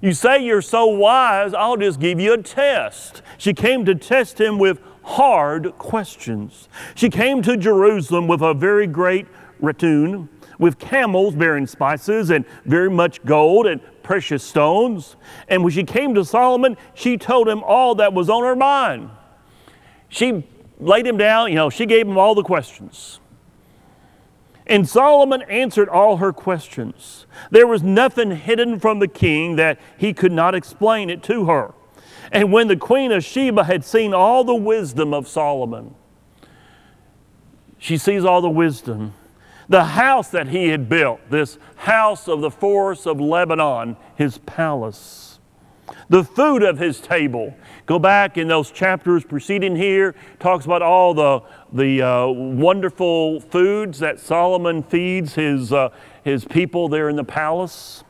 You 0.00 0.12
say 0.12 0.44
you're 0.44 0.62
so 0.62 0.86
wise, 0.86 1.54
I'll 1.54 1.76
just 1.76 2.00
give 2.00 2.18
you 2.18 2.32
a 2.32 2.42
test. 2.42 3.22
She 3.38 3.54
came 3.54 3.84
to 3.84 3.94
test 3.94 4.40
him 4.40 4.58
with 4.58 4.80
hard 5.04 5.78
questions. 5.78 6.68
She 6.94 7.08
came 7.08 7.42
to 7.42 7.56
Jerusalem 7.56 8.26
with 8.26 8.40
a 8.40 8.52
very 8.52 8.86
great 8.86 9.26
retinue, 9.60 10.26
with 10.58 10.78
camels 10.78 11.36
bearing 11.36 11.66
spices 11.66 12.30
and 12.30 12.44
very 12.64 12.90
much 12.90 13.24
gold 13.24 13.66
and 13.66 13.80
precious 14.02 14.42
stones. 14.42 15.16
And 15.48 15.62
when 15.62 15.72
she 15.72 15.84
came 15.84 16.14
to 16.14 16.24
Solomon, 16.24 16.76
she 16.94 17.16
told 17.16 17.48
him 17.48 17.62
all 17.62 17.94
that 17.96 18.12
was 18.12 18.28
on 18.28 18.42
her 18.42 18.56
mind. 18.56 19.10
She 20.08 20.44
laid 20.82 21.06
him 21.06 21.16
down, 21.16 21.48
you 21.48 21.54
know, 21.54 21.70
she 21.70 21.86
gave 21.86 22.06
him 22.06 22.18
all 22.18 22.34
the 22.34 22.42
questions. 22.42 23.20
And 24.66 24.88
Solomon 24.88 25.42
answered 25.42 25.88
all 25.88 26.18
her 26.18 26.32
questions. 26.32 27.26
There 27.50 27.66
was 27.66 27.82
nothing 27.82 28.30
hidden 28.32 28.78
from 28.78 29.00
the 29.00 29.08
king 29.08 29.56
that 29.56 29.78
he 29.96 30.12
could 30.12 30.32
not 30.32 30.54
explain 30.54 31.10
it 31.10 31.22
to 31.24 31.46
her. 31.46 31.74
And 32.30 32.52
when 32.52 32.68
the 32.68 32.76
queen 32.76 33.12
of 33.12 33.24
Sheba 33.24 33.64
had 33.64 33.84
seen 33.84 34.14
all 34.14 34.44
the 34.44 34.54
wisdom 34.54 35.12
of 35.12 35.28
Solomon, 35.28 35.94
she 37.78 37.98
sees 37.98 38.24
all 38.24 38.40
the 38.40 38.48
wisdom. 38.48 39.14
The 39.68 39.84
house 39.84 40.28
that 40.30 40.48
he 40.48 40.68
had 40.68 40.88
built, 40.88 41.20
this 41.30 41.58
house 41.76 42.28
of 42.28 42.40
the 42.40 42.50
forest 42.50 43.06
of 43.06 43.20
Lebanon, 43.20 43.96
his 44.16 44.38
palace. 44.38 45.21
The 46.12 46.24
food 46.24 46.62
of 46.62 46.78
his 46.78 47.00
table, 47.00 47.56
Go 47.86 47.98
back 47.98 48.36
in 48.36 48.48
those 48.48 48.70
chapters 48.70 49.24
preceding 49.24 49.74
here, 49.74 50.14
talks 50.38 50.66
about 50.66 50.82
all 50.82 51.14
the, 51.14 51.40
the 51.72 52.02
uh, 52.02 52.26
wonderful 52.26 53.40
foods 53.40 53.98
that 54.00 54.20
Solomon 54.20 54.82
feeds 54.82 55.34
his, 55.34 55.72
uh, 55.72 55.88
his 56.22 56.44
people 56.44 56.88
there 56.88 57.08
in 57.08 57.16
the 57.16 57.24
palace. 57.24 58.04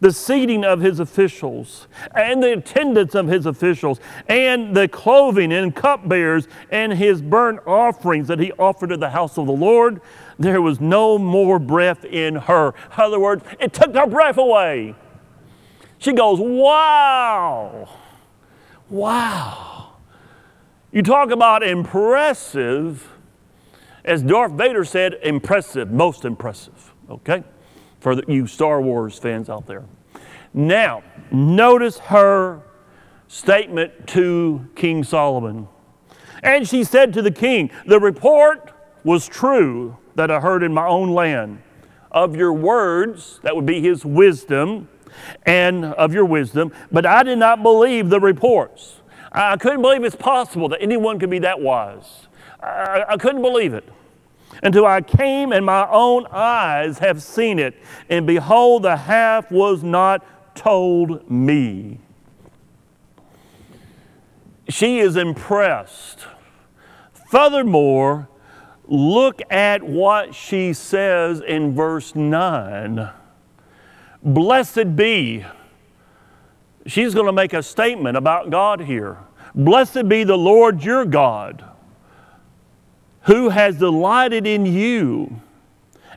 The 0.00 0.12
seating 0.12 0.64
of 0.64 0.80
his 0.80 0.98
officials 0.98 1.86
and 2.16 2.42
the 2.42 2.54
attendance 2.54 3.14
of 3.14 3.28
his 3.28 3.46
officials 3.46 4.00
and 4.28 4.76
the 4.76 4.88
clothing 4.88 5.52
and 5.52 5.74
cupbearers 5.74 6.48
and 6.70 6.92
his 6.92 7.22
burnt 7.22 7.60
offerings 7.64 8.26
that 8.26 8.40
he 8.40 8.50
offered 8.52 8.90
to 8.90 8.96
the 8.96 9.10
house 9.10 9.38
of 9.38 9.46
the 9.46 9.52
Lord, 9.52 10.00
there 10.36 10.60
was 10.60 10.80
no 10.80 11.16
more 11.16 11.60
breath 11.60 12.04
in 12.04 12.34
her. 12.34 12.68
In 12.68 13.02
other 13.04 13.20
words, 13.20 13.44
it 13.60 13.72
took 13.72 13.94
her 13.94 14.06
breath 14.06 14.36
away. 14.36 14.96
She 15.98 16.12
goes, 16.12 16.38
Wow! 16.40 17.88
Wow. 18.88 19.92
You 20.92 21.02
talk 21.02 21.30
about 21.30 21.62
impressive, 21.62 23.06
as 24.04 24.22
Darth 24.22 24.52
Vader 24.52 24.84
said, 24.84 25.18
impressive, 25.22 25.90
most 25.90 26.24
impressive, 26.24 26.94
okay? 27.10 27.44
For 28.00 28.14
the, 28.14 28.24
you 28.26 28.46
Star 28.46 28.80
Wars 28.80 29.18
fans 29.18 29.50
out 29.50 29.66
there. 29.66 29.84
Now, 30.54 31.02
notice 31.30 31.98
her 31.98 32.62
statement 33.26 34.06
to 34.08 34.66
King 34.74 35.04
Solomon. 35.04 35.68
And 36.42 36.66
she 36.66 36.84
said 36.84 37.12
to 37.14 37.22
the 37.22 37.30
king, 37.30 37.70
The 37.84 38.00
report 38.00 38.72
was 39.04 39.28
true 39.28 39.98
that 40.14 40.30
I 40.30 40.40
heard 40.40 40.62
in 40.62 40.72
my 40.72 40.86
own 40.86 41.10
land 41.10 41.62
of 42.10 42.34
your 42.34 42.52
words, 42.54 43.40
that 43.42 43.54
would 43.54 43.66
be 43.66 43.80
his 43.82 44.04
wisdom, 44.04 44.88
and 45.44 45.84
of 45.84 46.12
your 46.12 46.24
wisdom, 46.24 46.72
but 46.90 47.06
I 47.06 47.22
did 47.22 47.38
not 47.38 47.62
believe 47.62 48.10
the 48.10 48.20
reports. 48.20 49.00
I 49.32 49.56
couldn't 49.56 49.82
believe 49.82 50.04
it's 50.04 50.16
possible 50.16 50.68
that 50.70 50.80
anyone 50.80 51.18
could 51.18 51.30
be 51.30 51.38
that 51.40 51.60
wise. 51.60 52.26
I, 52.60 53.04
I 53.10 53.16
couldn't 53.16 53.42
believe 53.42 53.74
it 53.74 53.88
until 54.62 54.86
I 54.86 55.00
came 55.00 55.52
and 55.52 55.64
my 55.64 55.86
own 55.90 56.26
eyes 56.30 56.98
have 56.98 57.22
seen 57.22 57.58
it, 57.58 57.74
and 58.08 58.26
behold, 58.26 58.82
the 58.82 58.96
half 58.96 59.50
was 59.50 59.82
not 59.82 60.24
told 60.54 61.30
me. 61.30 62.00
She 64.68 64.98
is 64.98 65.16
impressed. 65.16 66.26
Furthermore, 67.30 68.28
look 68.86 69.40
at 69.50 69.82
what 69.82 70.34
she 70.34 70.72
says 70.72 71.40
in 71.40 71.74
verse 71.74 72.14
9. 72.14 73.10
Blessed 74.28 74.94
be. 74.94 75.44
She's 76.86 77.14
going 77.14 77.26
to 77.26 77.32
make 77.32 77.54
a 77.54 77.62
statement 77.62 78.16
about 78.16 78.50
God 78.50 78.80
here. 78.80 79.18
Blessed 79.54 80.06
be 80.06 80.22
the 80.22 80.36
Lord 80.36 80.84
your 80.84 81.06
God, 81.06 81.64
who 83.22 83.48
has 83.48 83.78
delighted 83.78 84.46
in 84.46 84.66
you 84.66 85.40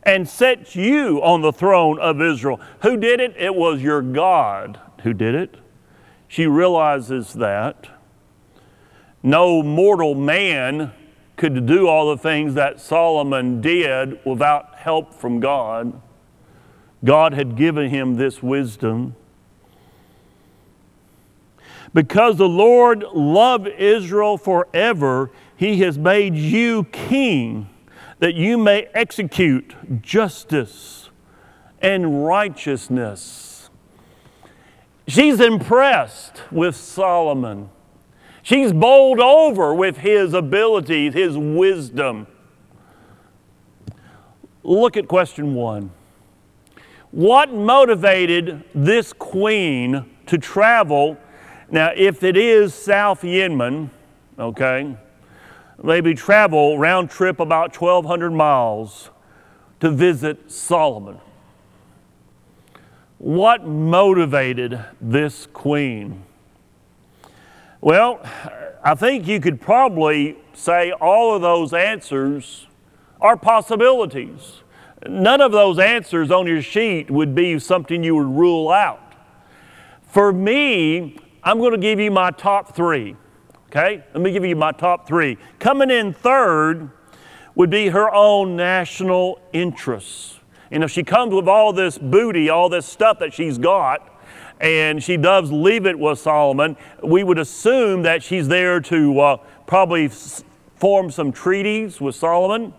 and 0.03 0.27
set 0.27 0.75
you 0.75 1.21
on 1.23 1.41
the 1.41 1.53
throne 1.53 1.99
of 1.99 2.21
Israel. 2.21 2.59
Who 2.81 2.97
did 2.97 3.21
it? 3.21 3.35
It 3.37 3.55
was 3.55 3.81
your 3.81 4.01
God 4.01 4.79
who 5.03 5.13
did 5.13 5.33
it. 5.33 5.55
She 6.27 6.47
realizes 6.47 7.33
that. 7.33 7.87
No 9.23 9.63
mortal 9.63 10.15
man 10.15 10.91
could 11.37 11.65
do 11.65 11.87
all 11.87 12.09
the 12.09 12.21
things 12.21 12.55
that 12.55 12.81
Solomon 12.81 13.61
did 13.61 14.19
without 14.25 14.75
help 14.75 15.13
from 15.13 15.39
God. 15.39 16.01
God 17.03 17.33
had 17.33 17.55
given 17.55 17.89
him 17.89 18.15
this 18.15 18.43
wisdom. 18.43 19.15
Because 21.93 22.37
the 22.37 22.47
Lord 22.47 23.03
loved 23.13 23.67
Israel 23.67 24.37
forever, 24.37 25.31
he 25.57 25.81
has 25.81 25.97
made 25.97 26.35
you 26.35 26.85
king 26.85 27.69
that 28.19 28.35
you 28.35 28.57
may 28.57 28.87
execute 28.93 29.75
justice 30.01 31.09
and 31.81 32.25
righteousness. 32.25 33.69
She's 35.07 35.39
impressed 35.39 36.43
with 36.51 36.75
Solomon. 36.75 37.69
She's 38.43 38.71
bowled 38.71 39.19
over 39.19 39.73
with 39.73 39.97
his 39.97 40.33
abilities, 40.33 41.13
his 41.13 41.37
wisdom. 41.37 42.27
Look 44.63 44.95
at 44.95 45.07
question 45.07 45.55
one. 45.55 45.91
What 47.11 47.53
motivated 47.53 48.63
this 48.73 49.11
queen 49.11 50.05
to 50.27 50.37
travel? 50.37 51.17
Now, 51.69 51.91
if 51.93 52.23
it 52.23 52.37
is 52.37 52.73
South 52.73 53.25
Yemen, 53.25 53.91
okay, 54.39 54.95
maybe 55.83 56.13
travel 56.13 56.77
round 56.77 57.09
trip 57.09 57.41
about 57.41 57.75
1,200 57.75 58.31
miles 58.31 59.09
to 59.81 59.91
visit 59.91 60.49
Solomon. 60.49 61.19
What 63.17 63.67
motivated 63.67 64.79
this 65.01 65.47
queen? 65.47 66.23
Well, 67.81 68.21
I 68.83 68.95
think 68.95 69.27
you 69.27 69.41
could 69.41 69.59
probably 69.59 70.37
say 70.53 70.91
all 70.93 71.35
of 71.35 71.41
those 71.41 71.73
answers 71.73 72.67
are 73.19 73.35
possibilities. 73.35 74.61
None 75.07 75.41
of 75.41 75.51
those 75.51 75.79
answers 75.79 76.31
on 76.31 76.45
your 76.47 76.61
sheet 76.61 77.09
would 77.09 77.33
be 77.33 77.57
something 77.59 78.03
you 78.03 78.15
would 78.15 78.27
rule 78.27 78.69
out. 78.69 79.13
For 80.03 80.31
me, 80.31 81.17
I'm 81.43 81.57
going 81.59 81.71
to 81.71 81.77
give 81.77 81.99
you 81.99 82.11
my 82.11 82.31
top 82.31 82.75
three. 82.75 83.15
Okay? 83.67 84.03
Let 84.13 84.21
me 84.21 84.31
give 84.31 84.45
you 84.45 84.55
my 84.55 84.71
top 84.71 85.07
three. 85.07 85.37
Coming 85.59 85.89
in 85.89 86.13
third 86.13 86.91
would 87.55 87.69
be 87.69 87.87
her 87.87 88.13
own 88.13 88.55
national 88.55 89.41
interests. 89.53 90.39
You 90.69 90.79
know, 90.79 90.87
she 90.87 91.03
comes 91.03 91.33
with 91.33 91.47
all 91.47 91.73
this 91.73 91.97
booty, 91.97 92.49
all 92.49 92.69
this 92.69 92.85
stuff 92.85 93.19
that 93.19 93.33
she's 93.33 93.57
got, 93.57 94.07
and 94.59 95.03
she 95.03 95.17
does 95.17 95.51
leave 95.51 95.85
it 95.85 95.97
with 95.97 96.19
Solomon. 96.19 96.77
We 97.03 97.23
would 97.23 97.39
assume 97.39 98.03
that 98.03 98.23
she's 98.23 98.47
there 98.47 98.79
to 98.81 99.19
uh, 99.19 99.37
probably 99.65 100.09
form 100.75 101.11
some 101.11 101.31
treaties 101.31 101.99
with 101.99 102.15
Solomon, 102.15 102.73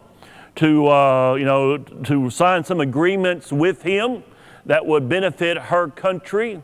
to, 0.57 0.89
uh, 0.89 1.35
you 1.35 1.45
know, 1.45 1.79
to 1.79 2.31
sign 2.31 2.65
some 2.65 2.81
agreements 2.81 3.53
with 3.53 3.83
him 3.83 4.23
that 4.67 4.87
would 4.87 5.09
benefit 5.09 5.57
her 5.57 5.89
country. 5.89 6.63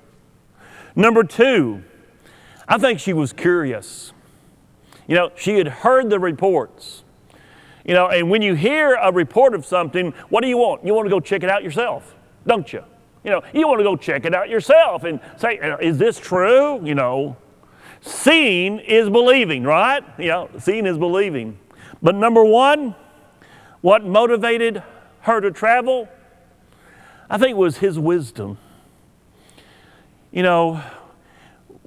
Number 0.94 1.24
two, 1.24 1.83
I 2.66 2.79
think 2.79 3.01
she 3.01 3.12
was 3.12 3.33
curious. 3.33 4.12
You 5.07 5.14
know, 5.14 5.31
she 5.37 5.57
had 5.57 5.68
heard 5.68 6.11
the 6.11 6.18
reports. 6.18 7.03
You 7.85 7.94
know, 7.94 8.09
and 8.09 8.29
when 8.29 8.42
you 8.42 8.55
hear 8.55 8.94
a 8.94 9.11
report 9.11 9.55
of 9.55 9.64
something, 9.64 10.12
what 10.29 10.42
do 10.42 10.48
you 10.48 10.59
want? 10.59 10.85
You 10.85 10.92
want 10.92 11.07
to 11.07 11.11
go 11.11 11.20
check 11.20 11.42
it 11.42 11.48
out 11.48 11.64
yourself, 11.64 12.14
don't 12.46 12.70
you? 12.70 12.85
You 13.24 13.31
know, 13.31 13.42
you 13.55 13.66
want 13.66 13.81
to 13.81 13.85
go 13.85 13.96
check 13.96 14.27
it 14.27 14.35
out 14.35 14.51
yourself 14.51 15.05
and 15.05 15.20
say, 15.38 15.59
uh, 15.59 15.79
is 15.79 15.96
this 15.96 16.20
true? 16.20 16.85
You 16.85 16.94
know, 16.94 17.37
seeing 18.03 18.79
is 18.81 19.09
believing, 19.09 19.64
right? 19.64 20.05
You 20.18 20.29
know, 20.29 20.51
seeing 20.59 20.85
is 20.85 20.98
believing. 20.98 21.59
But 22.03 22.14
number 22.14 22.44
one, 22.44 22.94
what 23.81 24.05
motivated 24.05 24.83
her 25.21 25.41
to 25.41 25.51
travel? 25.51 26.09
I 27.31 27.38
think 27.38 27.57
was 27.57 27.79
his 27.79 27.99
wisdom. 27.99 28.59
You 30.31 30.43
know, 30.43 30.83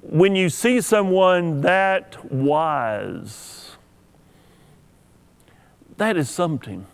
when 0.00 0.34
you 0.34 0.48
see 0.48 0.80
someone 0.80 1.60
that 1.62 2.32
wise, 2.32 3.76
that 5.96 6.16
is 6.16 6.28
something. 6.28 6.86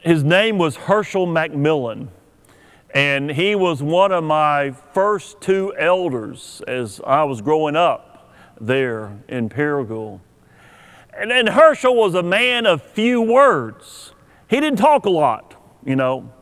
His 0.00 0.24
name 0.24 0.58
was 0.58 0.76
Herschel 0.76 1.26
Macmillan, 1.26 2.10
and 2.92 3.30
he 3.30 3.54
was 3.54 3.82
one 3.82 4.10
of 4.10 4.24
my 4.24 4.72
first 4.92 5.40
two 5.40 5.72
elders 5.78 6.60
as 6.66 7.00
I 7.06 7.22
was 7.24 7.40
growing 7.40 7.76
up 7.76 8.32
there 8.60 9.16
in 9.28 9.48
Paragould. 9.48 10.20
And 11.22 11.30
then 11.30 11.46
Herschel 11.46 11.94
was 11.94 12.16
a 12.16 12.22
man 12.24 12.66
of 12.66 12.82
few 12.82 13.22
words. 13.22 14.12
He 14.50 14.58
didn't 14.58 14.80
talk 14.80 15.06
a 15.06 15.10
lot, 15.10 15.54
you 15.86 15.94
know, 15.94 16.32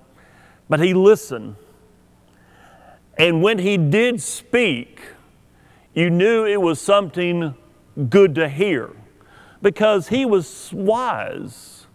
but 0.71 0.81
he 0.81 0.95
listened. 0.95 1.57
And 3.19 3.43
when 3.43 3.59
he 3.59 3.77
did 3.77 4.23
speak, 4.23 5.03
you 5.93 6.09
knew 6.09 6.47
it 6.47 6.62
was 6.62 6.81
something 6.81 7.55
good 8.09 8.35
to 8.37 8.49
hear 8.49 8.97
because 9.61 10.09
he 10.09 10.25
was 10.25 10.71
wise. 10.73 11.87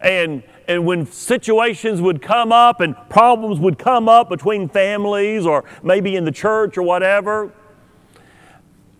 And, 0.00 0.42
and 0.66 0.84
when 0.84 1.06
situations 1.06 2.00
would 2.00 2.20
come 2.20 2.50
up 2.50 2.80
and 2.80 2.96
problems 3.08 3.60
would 3.60 3.78
come 3.78 4.08
up 4.08 4.28
between 4.28 4.68
families 4.68 5.46
or 5.46 5.62
maybe 5.84 6.16
in 6.16 6.24
the 6.24 6.32
church 6.32 6.76
or 6.76 6.82
whatever, 6.82 7.52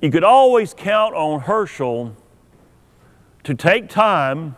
you 0.00 0.12
could 0.12 0.22
always 0.22 0.72
count 0.72 1.16
on 1.16 1.40
Herschel 1.40 2.14
to 3.44 3.54
take 3.54 3.88
time 3.88 4.56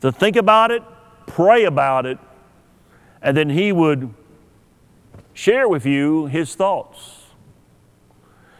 to 0.00 0.12
think 0.12 0.36
about 0.36 0.70
it, 0.70 0.82
pray 1.26 1.64
about 1.64 2.06
it, 2.06 2.18
and 3.22 3.36
then 3.36 3.48
he 3.48 3.72
would 3.72 4.12
share 5.32 5.68
with 5.68 5.86
you 5.86 6.26
his 6.26 6.54
thoughts. 6.54 7.22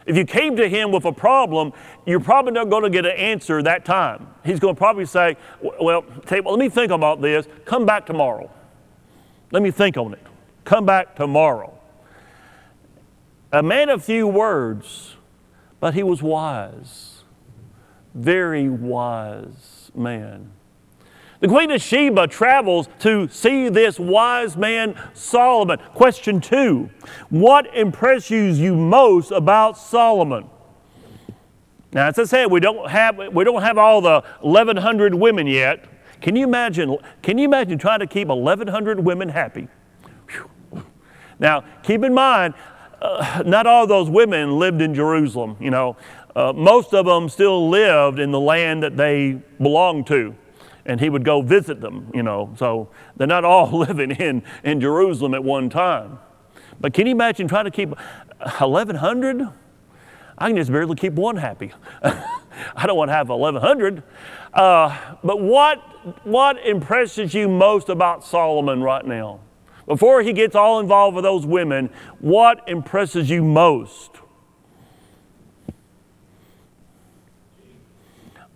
If 0.05 0.15
you 0.15 0.25
came 0.25 0.55
to 0.57 0.69
him 0.69 0.91
with 0.91 1.05
a 1.05 1.11
problem, 1.11 1.73
you're 2.05 2.19
probably 2.19 2.51
not 2.51 2.69
going 2.69 2.83
to 2.83 2.89
get 2.89 3.05
an 3.05 3.17
answer 3.17 3.61
that 3.63 3.85
time. 3.85 4.27
He's 4.43 4.59
going 4.59 4.75
to 4.75 4.77
probably 4.77 5.05
say, 5.05 5.35
Well, 5.61 6.05
let 6.29 6.59
me 6.59 6.69
think 6.69 6.91
about 6.91 7.21
this. 7.21 7.47
Come 7.65 7.85
back 7.85 8.05
tomorrow. 8.05 8.51
Let 9.51 9.63
me 9.63 9.71
think 9.71 9.97
on 9.97 10.13
it. 10.13 10.21
Come 10.63 10.85
back 10.85 11.15
tomorrow. 11.15 11.79
A 13.51 13.63
man 13.63 13.89
of 13.89 14.03
few 14.03 14.27
words, 14.27 15.15
but 15.79 15.93
he 15.93 16.03
was 16.03 16.21
wise. 16.21 17.14
Very 18.15 18.69
wise 18.69 19.91
man. 19.93 20.51
The 21.41 21.49
Queen 21.49 21.69
of 21.69 21.81
Sheba 21.81 22.27
travels 22.27 22.87
to 22.99 23.27
see 23.27 23.67
this 23.67 23.99
wise 23.99 24.55
man 24.55 24.95
Solomon. 25.13 25.79
Question 25.93 26.39
two 26.39 26.89
What 27.29 27.67
impresses 27.75 28.59
you 28.59 28.73
most 28.73 29.31
about 29.31 29.77
Solomon? 29.77 30.49
Now, 31.91 32.07
as 32.07 32.17
I 32.17 32.23
said, 32.23 32.47
we 32.47 32.59
don't 32.59 32.89
have, 32.89 33.17
we 33.31 33.43
don't 33.43 33.61
have 33.61 33.77
all 33.77 34.01
the 34.01 34.23
1,100 34.41 35.13
women 35.13 35.47
yet. 35.47 35.85
Can 36.21 36.35
you 36.35 36.45
imagine, 36.45 36.97
can 37.21 37.37
you 37.37 37.45
imagine 37.45 37.77
trying 37.77 37.99
to 37.99 38.07
keep 38.07 38.27
1,100 38.27 38.99
women 38.99 39.29
happy? 39.29 39.67
Whew. 40.29 40.83
Now, 41.39 41.63
keep 41.83 42.03
in 42.03 42.13
mind, 42.13 42.53
uh, 43.01 43.43
not 43.45 43.67
all 43.67 43.87
those 43.87 44.09
women 44.09 44.57
lived 44.57 44.81
in 44.81 44.93
Jerusalem. 44.93 45.55
You 45.59 45.69
know, 45.69 45.95
uh, 46.35 46.53
most 46.53 46.93
of 46.93 47.05
them 47.05 47.29
still 47.29 47.69
lived 47.69 48.19
in 48.19 48.31
the 48.31 48.39
land 48.39 48.83
that 48.83 48.97
they 48.97 49.41
belonged 49.59 50.07
to 50.07 50.35
and 50.85 50.99
he 50.99 51.09
would 51.09 51.25
go 51.25 51.41
visit 51.41 51.81
them, 51.81 52.11
you 52.13 52.23
know. 52.23 52.53
So 52.57 52.89
they're 53.15 53.27
not 53.27 53.43
all 53.43 53.71
living 53.77 54.11
in, 54.11 54.43
in 54.63 54.79
Jerusalem 54.79 55.33
at 55.33 55.43
one 55.43 55.69
time. 55.69 56.19
But 56.79 56.93
can 56.93 57.07
you 57.07 57.11
imagine 57.11 57.47
trying 57.47 57.65
to 57.65 57.71
keep 57.71 57.89
1,100? 58.39 59.49
I 60.37 60.47
can 60.47 60.57
just 60.57 60.71
barely 60.71 60.95
keep 60.95 61.13
one 61.13 61.37
happy. 61.37 61.71
I 62.03 62.85
don't 62.85 62.97
want 62.97 63.09
to 63.09 63.13
have 63.13 63.29
1,100. 63.29 64.03
Uh, 64.53 65.15
but 65.23 65.41
what, 65.41 65.79
what 66.25 66.65
impresses 66.65 67.33
you 67.33 67.47
most 67.47 67.89
about 67.89 68.23
Solomon 68.23 68.81
right 68.81 69.05
now? 69.05 69.39
Before 69.87 70.21
he 70.21 70.33
gets 70.33 70.55
all 70.55 70.79
involved 70.79 71.15
with 71.15 71.23
those 71.23 71.45
women, 71.45 71.89
what 72.19 72.67
impresses 72.67 73.29
you 73.29 73.43
most? 73.43 74.14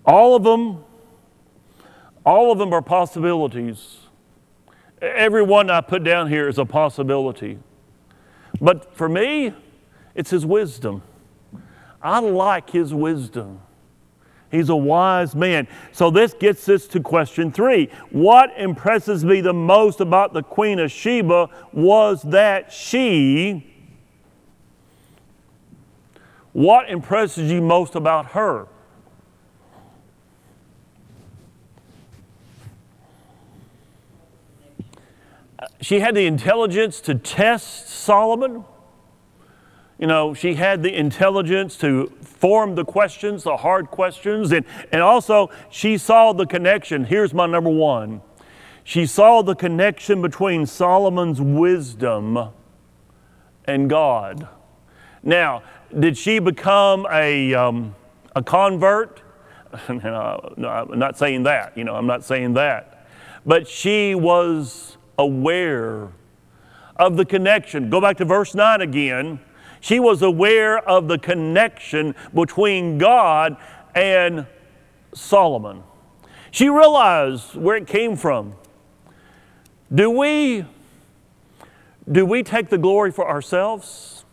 All 0.09 0.35
of 0.35 0.41
them 0.41 0.83
all 2.25 2.51
of 2.51 2.57
them 2.57 2.73
are 2.73 2.81
possibilities. 2.81 3.99
Every 5.01 5.41
one 5.41 5.69
I 5.69 5.81
put 5.81 6.03
down 6.03 6.29
here 6.29 6.47
is 6.47 6.57
a 6.57 6.65
possibility. 6.65 7.59
But 8.59 8.95
for 8.95 9.07
me, 9.07 9.53
it's 10.15 10.29
His 10.29 10.45
wisdom. 10.45 11.01
I 12.01 12.19
like 12.19 12.69
His 12.69 12.93
wisdom. 12.93 13.61
He's 14.51 14.69
a 14.69 14.75
wise 14.75 15.35
man. 15.35 15.67
So 15.91 16.09
this 16.09 16.33
gets 16.33 16.67
us 16.67 16.87
to 16.87 16.99
question 16.99 17.51
three. 17.51 17.89
What 18.09 18.51
impresses 18.57 19.23
me 19.23 19.41
the 19.41 19.53
most 19.53 20.01
about 20.01 20.33
the 20.33 20.43
Queen 20.43 20.79
of 20.79 20.91
Sheba 20.91 21.49
was 21.71 22.21
that 22.23 22.73
she. 22.73 23.65
What 26.51 26.89
impresses 26.89 27.51
you 27.51 27.61
most 27.61 27.95
about 27.95 28.27
her? 28.31 28.67
She 35.81 35.99
had 35.99 36.15
the 36.15 36.25
intelligence 36.25 36.99
to 37.01 37.15
test 37.15 37.89
Solomon. 37.89 38.65
You 39.97 40.07
know, 40.07 40.33
she 40.33 40.55
had 40.55 40.83
the 40.83 40.95
intelligence 40.95 41.77
to 41.77 42.07
form 42.21 42.75
the 42.75 42.85
questions, 42.85 43.43
the 43.43 43.57
hard 43.57 43.87
questions, 43.87 44.51
and, 44.51 44.65
and 44.91 45.01
also 45.01 45.49
she 45.69 45.97
saw 45.97 46.33
the 46.33 46.45
connection. 46.45 47.05
Here's 47.05 47.33
my 47.33 47.45
number 47.45 47.69
one 47.69 48.21
she 48.83 49.05
saw 49.05 49.43
the 49.43 49.55
connection 49.55 50.21
between 50.21 50.65
Solomon's 50.65 51.39
wisdom 51.39 52.49
and 53.65 53.89
God. 53.89 54.47
Now, 55.21 55.63
did 55.97 56.17
she 56.17 56.39
become 56.39 57.05
a, 57.11 57.53
um, 57.53 57.93
a 58.35 58.41
convert? 58.41 59.21
no, 59.89 60.55
I'm 60.67 60.97
not 60.97 61.17
saying 61.17 61.43
that. 61.43 61.77
You 61.77 61.83
know, 61.83 61.93
I'm 61.95 62.07
not 62.07 62.23
saying 62.23 62.53
that. 62.53 63.07
But 63.45 63.67
she 63.67 64.15
was 64.15 64.97
aware 65.19 66.09
of 66.95 67.17
the 67.17 67.25
connection. 67.25 67.89
Go 67.89 68.01
back 68.01 68.17
to 68.17 68.25
verse 68.25 68.55
9 68.55 68.81
again. 68.81 69.39
She 69.81 69.99
was 69.99 70.21
aware 70.21 70.79
of 70.79 71.07
the 71.07 71.19
connection 71.19 72.15
between 72.33 72.97
God 72.97 73.57
and 73.93 74.47
Solomon. 75.13 75.83
She 76.51 76.69
realized 76.69 77.55
where 77.55 77.75
it 77.75 77.85
came 77.85 78.15
from. 78.15 78.55
Do 79.93 80.09
we, 80.09 80.65
do 82.11 82.25
we 82.25 82.41
take 82.41 82.69
the 82.69 82.77
glory 82.77 83.11
for 83.11 83.27
ourselves? 83.27 84.25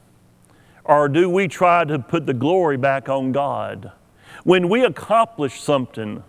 Or 0.85 1.09
do 1.09 1.29
we 1.29 1.49
try 1.49 1.85
to 1.85 1.99
put 1.99 2.27
the 2.27 2.35
glory 2.35 2.77
back 2.77 3.09
on 3.09 3.33
God? 3.33 3.91
When 4.45 4.69
we 4.69 4.85
accomplish 4.85 5.61
something, 5.61 6.23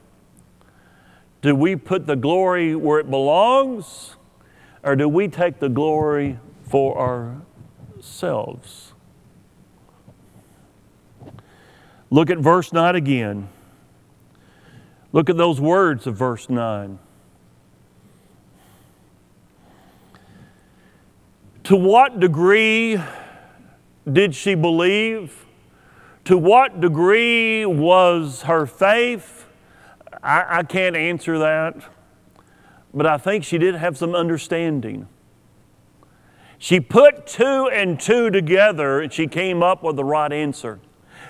do 1.41 1.55
we 1.55 1.75
put 1.75 2.07
the 2.07 2.15
glory 2.15 2.75
where 2.75 2.99
it 2.99 3.09
belongs? 3.09 4.16
Or 4.87 4.95
do 4.95 5.09
we 5.09 5.27
take 5.27 5.59
the 5.59 5.67
glory 5.67 6.39
for 6.63 6.97
ourselves? 7.97 8.93
Look 12.09 12.29
at 12.29 12.37
verse 12.37 12.71
9 12.71 12.95
again. 12.95 13.49
Look 15.11 15.29
at 15.29 15.35
those 15.35 15.59
words 15.59 16.07
of 16.07 16.15
verse 16.15 16.49
9. 16.49 16.99
To 21.65 21.75
what 21.75 22.21
degree 22.21 22.97
did 24.09 24.33
she 24.33 24.55
believe? 24.55 25.45
To 26.23 26.37
what 26.37 26.79
degree 26.79 27.65
was 27.65 28.43
her 28.43 28.65
faith? 28.65 29.47
I, 30.23 30.59
I, 30.59 30.63
can't 30.63 30.95
answer 30.95 31.39
that, 31.39 31.75
but 32.97 33.05
I 33.05 33.19
think 33.19 33.43
she 33.43 33.59
did 33.59 33.75
have 33.75 33.95
some 33.95 34.15
understanding. 34.15 35.07
She 36.57 36.79
put 36.79 37.27
two 37.27 37.69
and 37.71 37.99
two 37.99 38.31
together 38.31 39.01
and 39.01 39.13
she 39.13 39.27
came 39.27 39.61
up 39.61 39.83
with 39.83 39.95
the 39.95 40.03
right 40.03 40.33
answer. 40.33 40.79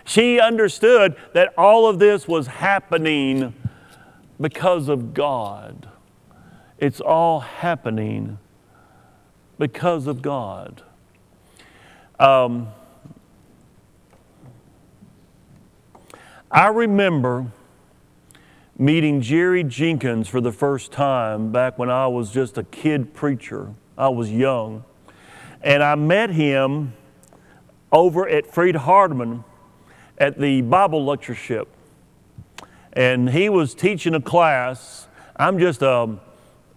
She 0.06 0.40
understood 0.40 1.18
that 1.34 1.54
all 1.58 1.86
of 1.86 2.00
this 2.00 2.26
was 2.26 2.48
happening 2.48 3.54
because 4.40 4.88
of 4.88 5.14
God. 5.14 5.90
It's 6.78 7.02
all 7.02 7.42
happening 7.42 8.38
because 9.60 10.08
of 10.08 10.22
God. 10.22 10.84
Um, 12.18 12.70
I 16.50 16.68
remember 16.68 17.52
meeting 18.80 19.22
Jerry 19.22 19.64
Jenkins 19.64 20.28
for 20.28 20.40
the 20.40 20.52
first 20.52 20.92
time 20.92 21.52
back 21.52 21.80
when 21.80 21.90
I 21.90 22.08
was 22.08 22.32
just 22.32 22.58
a 22.60 22.64
kid 22.64 23.14
preacher. 23.14 23.74
I 23.98 24.10
was 24.10 24.32
young. 24.32 24.84
And 25.64 25.82
I 25.82 25.96
met 25.96 26.30
him 26.30 26.94
over 27.92 28.30
at 28.30 28.54
Freed-Hardeman 28.54 29.44
at 30.20 30.40
the 30.40 30.62
Bible 30.62 31.04
lectureship. 31.04 31.68
And 32.94 33.32
he 33.32 33.50
was 33.50 33.74
teaching 33.74 34.14
a 34.14 34.22
class. 34.22 35.08
I'm 35.36 35.58
just 35.58 35.82
a 35.82 36.18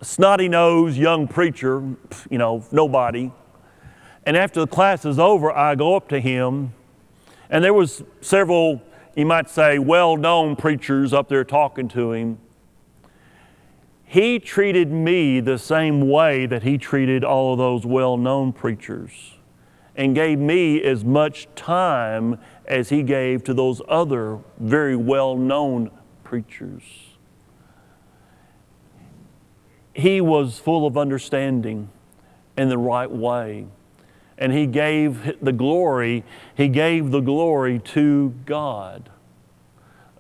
snotty 0.01 0.49
nosed 0.49 0.97
young 0.97 1.29
preacher, 1.29 1.83
you 2.31 2.39
know, 2.39 2.65
nobody. 2.73 3.31
And 4.25 4.39
after 4.39 4.61
the 4.61 4.67
class 4.67 5.05
is 5.05 5.19
over, 5.19 5.53
I 5.53 5.75
go 5.75 5.97
up 5.97 6.09
to 6.09 6.21
him, 6.21 6.73
and 7.51 7.65
there 7.65 7.75
was 7.75 8.03
several, 8.21 8.81
you 9.21 9.27
might 9.27 9.51
say, 9.51 9.79
well-known 9.79 10.57
preachers 10.57 11.13
up 11.13 11.29
there 11.29 11.45
talking 11.45 11.89
to 11.89 12.13
him. 12.13 12.39
He 14.05 14.41
treated 14.41 14.91
me 14.91 15.41
the 15.41 15.59
same 15.59 16.09
way 16.09 16.47
that 16.47 16.63
he 16.63 16.79
treated 16.79 17.23
all 17.23 17.53
of 17.53 17.59
those 17.59 17.87
well-known 17.87 18.53
preachers 18.53 19.35
and 19.95 20.15
gave 20.15 20.39
me 20.39 20.83
as 20.83 21.05
much 21.05 21.49
time 21.55 22.39
as 22.67 22.89
he 22.89 23.03
gave 23.03 23.45
to 23.45 23.55
those 23.55 23.83
other 23.89 24.39
very 24.59 24.97
well-known 24.97 25.91
preachers. 26.25 26.83
He 29.93 30.21
was 30.21 30.59
full 30.59 30.87
of 30.87 30.97
understanding 30.97 31.91
in 32.57 32.69
the 32.69 32.79
right 32.79 33.11
way 33.11 33.67
and 34.40 34.53
he 34.53 34.66
gave 34.66 35.37
the 35.40 35.53
glory, 35.53 36.24
he 36.57 36.66
gave 36.66 37.11
the 37.11 37.20
glory 37.20 37.79
to 37.79 38.35
God. 38.46 39.11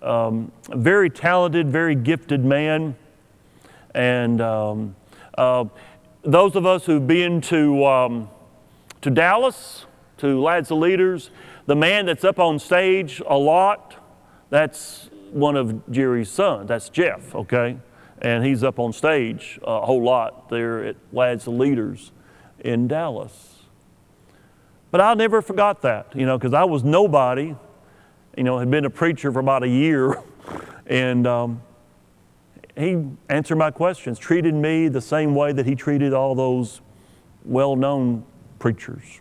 Um, 0.02 0.52
very 0.68 1.08
talented, 1.10 1.70
very 1.70 1.94
gifted 1.94 2.44
man. 2.44 2.96
And 3.94 4.40
um, 4.40 4.94
uh, 5.36 5.64
those 6.22 6.54
of 6.54 6.66
us 6.66 6.84
who've 6.84 7.06
been 7.06 7.40
to, 7.42 7.84
um, 7.86 8.28
to 9.00 9.10
Dallas, 9.10 9.86
to 10.18 10.38
Lads 10.40 10.68
to 10.68 10.74
Leaders, 10.74 11.30
the 11.64 11.76
man 11.76 12.04
that's 12.04 12.24
up 12.24 12.38
on 12.38 12.58
stage 12.58 13.22
a 13.26 13.36
lot, 13.36 13.96
that's 14.50 15.08
one 15.30 15.56
of 15.56 15.90
Jerry's 15.90 16.30
sons. 16.30 16.68
That's 16.68 16.90
Jeff, 16.90 17.34
okay? 17.34 17.78
And 18.20 18.44
he's 18.44 18.62
up 18.62 18.78
on 18.78 18.92
stage 18.92 19.58
a 19.62 19.86
whole 19.86 20.02
lot 20.02 20.50
there 20.50 20.84
at 20.84 20.96
Lads 21.10 21.44
to 21.44 21.50
Leaders 21.50 22.12
in 22.58 22.86
Dallas. 22.86 23.49
But 24.90 25.00
I 25.00 25.14
never 25.14 25.40
forgot 25.40 25.82
that, 25.82 26.14
you 26.14 26.26
know, 26.26 26.36
because 26.36 26.52
I 26.52 26.64
was 26.64 26.82
nobody, 26.82 27.54
you 28.36 28.42
know, 28.42 28.58
had 28.58 28.70
been 28.70 28.84
a 28.84 28.90
preacher 28.90 29.30
for 29.32 29.38
about 29.38 29.62
a 29.62 29.68
year, 29.68 30.20
and 30.86 31.26
um, 31.26 31.62
he 32.76 33.04
answered 33.28 33.56
my 33.56 33.70
questions, 33.70 34.18
treated 34.18 34.54
me 34.54 34.88
the 34.88 35.00
same 35.00 35.34
way 35.34 35.52
that 35.52 35.66
he 35.66 35.74
treated 35.74 36.12
all 36.12 36.34
those 36.34 36.80
well 37.44 37.76
known 37.76 38.24
preachers. 38.58 39.20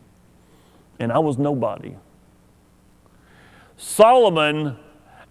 And 0.99 1.11
I 1.11 1.19
was 1.19 1.37
nobody. 1.37 1.95
Solomon 3.77 4.77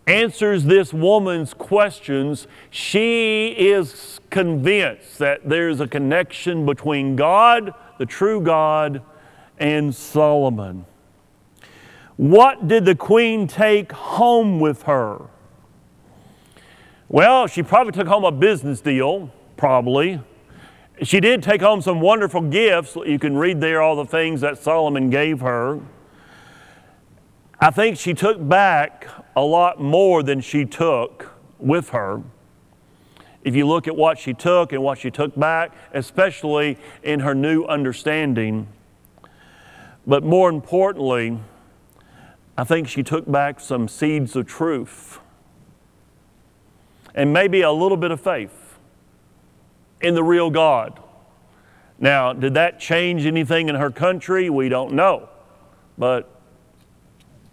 answers 0.06 0.64
this 0.64 0.92
woman's 0.92 1.52
questions. 1.52 2.46
She 2.70 3.48
is 3.48 4.20
convinced 4.30 5.18
that 5.18 5.46
there's 5.46 5.80
a 5.80 5.86
connection 5.86 6.64
between 6.64 7.14
God, 7.14 7.74
the 7.98 8.06
true 8.06 8.40
God, 8.40 9.02
and 9.58 9.94
Solomon. 9.94 10.86
What 12.16 12.66
did 12.66 12.84
the 12.84 12.94
queen 12.94 13.46
take 13.46 13.92
home 13.92 14.58
with 14.58 14.82
her? 14.82 15.20
Well, 17.08 17.46
she 17.46 17.62
probably 17.62 17.92
took 17.92 18.08
home 18.08 18.24
a 18.24 18.32
business 18.32 18.80
deal, 18.80 19.32
probably. 19.56 20.20
She 21.02 21.20
did 21.20 21.42
take 21.42 21.60
home 21.60 21.80
some 21.80 22.00
wonderful 22.00 22.42
gifts. 22.42 22.96
You 22.96 23.18
can 23.18 23.36
read 23.36 23.60
there 23.60 23.80
all 23.80 23.96
the 23.96 24.04
things 24.04 24.40
that 24.40 24.58
Solomon 24.58 25.10
gave 25.10 25.40
her. 25.40 25.80
I 27.60 27.70
think 27.70 27.98
she 27.98 28.14
took 28.14 28.46
back 28.48 29.06
a 29.34 29.42
lot 29.42 29.80
more 29.80 30.22
than 30.22 30.40
she 30.40 30.64
took 30.64 31.32
with 31.58 31.90
her. 31.90 32.22
If 33.42 33.54
you 33.54 33.66
look 33.66 33.88
at 33.88 33.96
what 33.96 34.18
she 34.18 34.34
took 34.34 34.72
and 34.72 34.82
what 34.82 34.98
she 34.98 35.10
took 35.10 35.38
back, 35.38 35.72
especially 35.94 36.78
in 37.02 37.20
her 37.20 37.34
new 37.34 37.64
understanding, 37.64 38.68
but 40.08 40.24
more 40.24 40.48
importantly, 40.48 41.38
I 42.56 42.64
think 42.64 42.88
she 42.88 43.02
took 43.02 43.30
back 43.30 43.60
some 43.60 43.86
seeds 43.86 44.34
of 44.34 44.46
truth 44.46 45.20
and 47.14 47.32
maybe 47.32 47.60
a 47.60 47.70
little 47.70 47.98
bit 47.98 48.10
of 48.10 48.20
faith 48.20 48.78
in 50.00 50.14
the 50.14 50.24
real 50.24 50.48
God. 50.48 50.98
Now, 51.98 52.32
did 52.32 52.54
that 52.54 52.80
change 52.80 53.26
anything 53.26 53.68
in 53.68 53.74
her 53.74 53.90
country? 53.90 54.48
We 54.48 54.70
don't 54.70 54.94
know. 54.94 55.28
But 55.98 56.30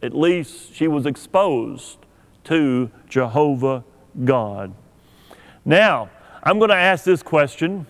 at 0.01 0.15
least 0.15 0.73
she 0.73 0.87
was 0.87 1.05
exposed 1.05 1.97
to 2.45 2.89
Jehovah 3.09 3.83
God. 4.23 4.73
Now, 5.65 6.09
I'm 6.41 6.59
going 6.59 6.69
to 6.69 6.75
ask 6.75 7.03
this 7.03 7.23
question, 7.23 7.87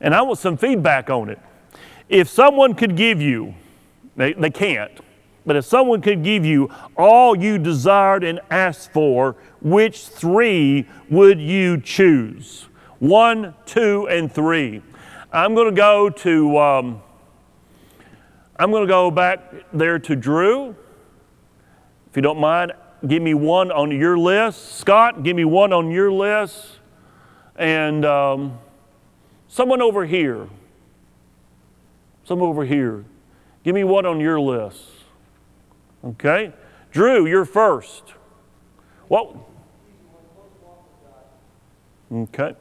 and 0.00 0.14
I 0.14 0.22
want 0.22 0.38
some 0.38 0.56
feedback 0.56 1.08
on 1.08 1.28
it. 1.28 1.38
If 2.08 2.28
someone 2.28 2.74
could 2.74 2.96
give 2.96 3.20
you, 3.20 3.54
they, 4.16 4.32
they 4.34 4.50
can't, 4.50 4.92
but 5.46 5.56
if 5.56 5.64
someone 5.64 6.00
could 6.00 6.22
give 6.22 6.44
you 6.44 6.70
all 6.96 7.36
you 7.36 7.58
desired 7.58 8.24
and 8.24 8.40
asked 8.50 8.92
for, 8.92 9.36
which 9.60 10.06
three 10.06 10.86
would 11.10 11.40
you 11.40 11.80
choose? 11.80 12.68
One, 12.98 13.54
two, 13.66 14.08
and 14.08 14.32
three. 14.32 14.82
I'm 15.32 15.54
going 15.54 15.68
to 15.68 15.76
go 15.76 16.08
to, 16.08 16.58
um, 16.58 17.02
I'm 18.56 18.70
going 18.70 18.84
to 18.84 18.88
go 18.88 19.10
back 19.10 19.52
there 19.72 19.98
to 19.98 20.16
Drew. 20.16 20.76
If 22.08 22.16
you 22.16 22.22
don't 22.22 22.38
mind, 22.38 22.72
give 23.06 23.20
me 23.20 23.34
one 23.34 23.70
on 23.70 23.90
your 23.90 24.16
list. 24.16 24.76
Scott, 24.76 25.22
give 25.22 25.36
me 25.36 25.44
one 25.44 25.72
on 25.72 25.90
your 25.90 26.12
list. 26.12 26.78
And 27.56 28.04
um, 28.04 28.58
someone 29.48 29.82
over 29.82 30.06
here. 30.06 30.48
Some 32.24 32.42
over 32.42 32.64
here. 32.64 33.04
Give 33.62 33.74
me 33.74 33.84
one 33.84 34.06
on 34.06 34.20
your 34.20 34.40
list. 34.40 34.82
Okay? 36.04 36.52
Drew, 36.90 37.26
you're 37.26 37.44
first. 37.44 38.02
What? 39.08 39.36
Okay. 42.12 42.54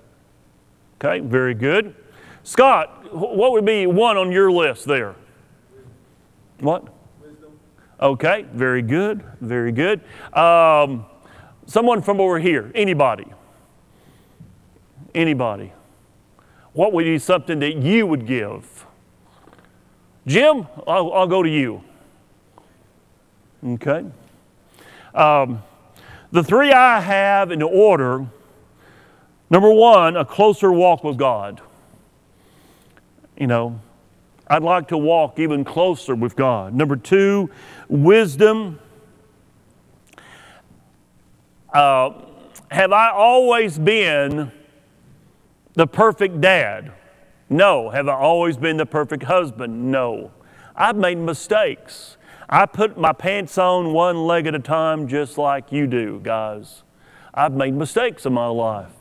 Okay, 0.96 1.20
very 1.20 1.54
good. 1.54 1.96
Scott, 2.44 3.14
what 3.14 3.52
would 3.52 3.66
be 3.66 3.86
one 3.86 4.18
on 4.18 4.32
your 4.32 4.52
list 4.52 4.86
there? 4.86 5.16
What? 6.60 6.88
Wisdom. 7.22 7.60
Okay, 8.02 8.46
very 8.54 8.82
good, 8.82 9.24
very 9.42 9.72
good. 9.72 10.02
Um, 10.34 11.06
someone 11.66 12.02
from 12.02 12.20
over 12.20 12.40
here, 12.40 12.72
anybody? 12.74 13.26
Anybody? 15.14 15.74
What 16.74 16.92
would 16.94 17.04
be 17.04 17.20
something 17.20 17.60
that 17.60 17.76
you 17.76 18.08
would 18.08 18.26
give? 18.26 18.86
Jim, 20.26 20.68
I'll, 20.88 21.12
I'll 21.12 21.28
go 21.28 21.44
to 21.44 21.50
you. 21.50 21.84
Okay. 23.66 24.06
Um, 25.14 25.64
the 26.32 26.44
three 26.44 26.72
I 26.72 27.00
have 27.00 27.52
in 27.52 27.62
order 27.62 28.26
number 29.50 29.72
one, 29.72 30.18
a 30.18 30.26
closer 30.26 30.72
walk 30.72 31.04
with 31.04 31.18
God. 31.18 31.62
You 33.38 33.48
know, 33.48 33.80
I'd 34.48 34.64
like 34.64 34.88
to 34.90 34.98
walk 34.98 35.40
even 35.40 35.64
closer 35.64 36.16
with 36.16 36.36
God. 36.36 36.74
Number 36.74 36.96
two, 36.96 37.50
wisdom. 37.88 38.80
Uh, 41.74 42.12
have 42.70 42.92
I 42.92 43.12
always 43.12 43.78
been 43.78 44.52
the 45.74 45.88
perfect 45.88 46.42
dad? 46.42 46.92
No. 47.54 47.90
Have 47.90 48.08
I 48.08 48.16
always 48.16 48.58
been 48.58 48.78
the 48.78 48.86
perfect 48.86 49.24
husband? 49.24 49.92
No. 49.92 50.32
I've 50.76 50.96
made 50.96 51.20
mistakes. 51.20 52.18
I 52.50 52.66
put 52.66 52.98
my 52.98 53.14
pants 53.14 53.58
on 53.58 53.94
one 53.94 54.26
leg 54.26 54.48
at 54.48 54.56
a 54.56 54.60
time, 54.60 55.08
just 55.08 55.38
like 55.38 55.72
you 55.72 55.88
do, 55.88 56.20
guys. 56.24 56.84
I've 57.34 57.54
made 57.54 57.74
mistakes 57.74 58.26
in 58.26 58.34
my 58.34 58.48
life. 58.48 58.92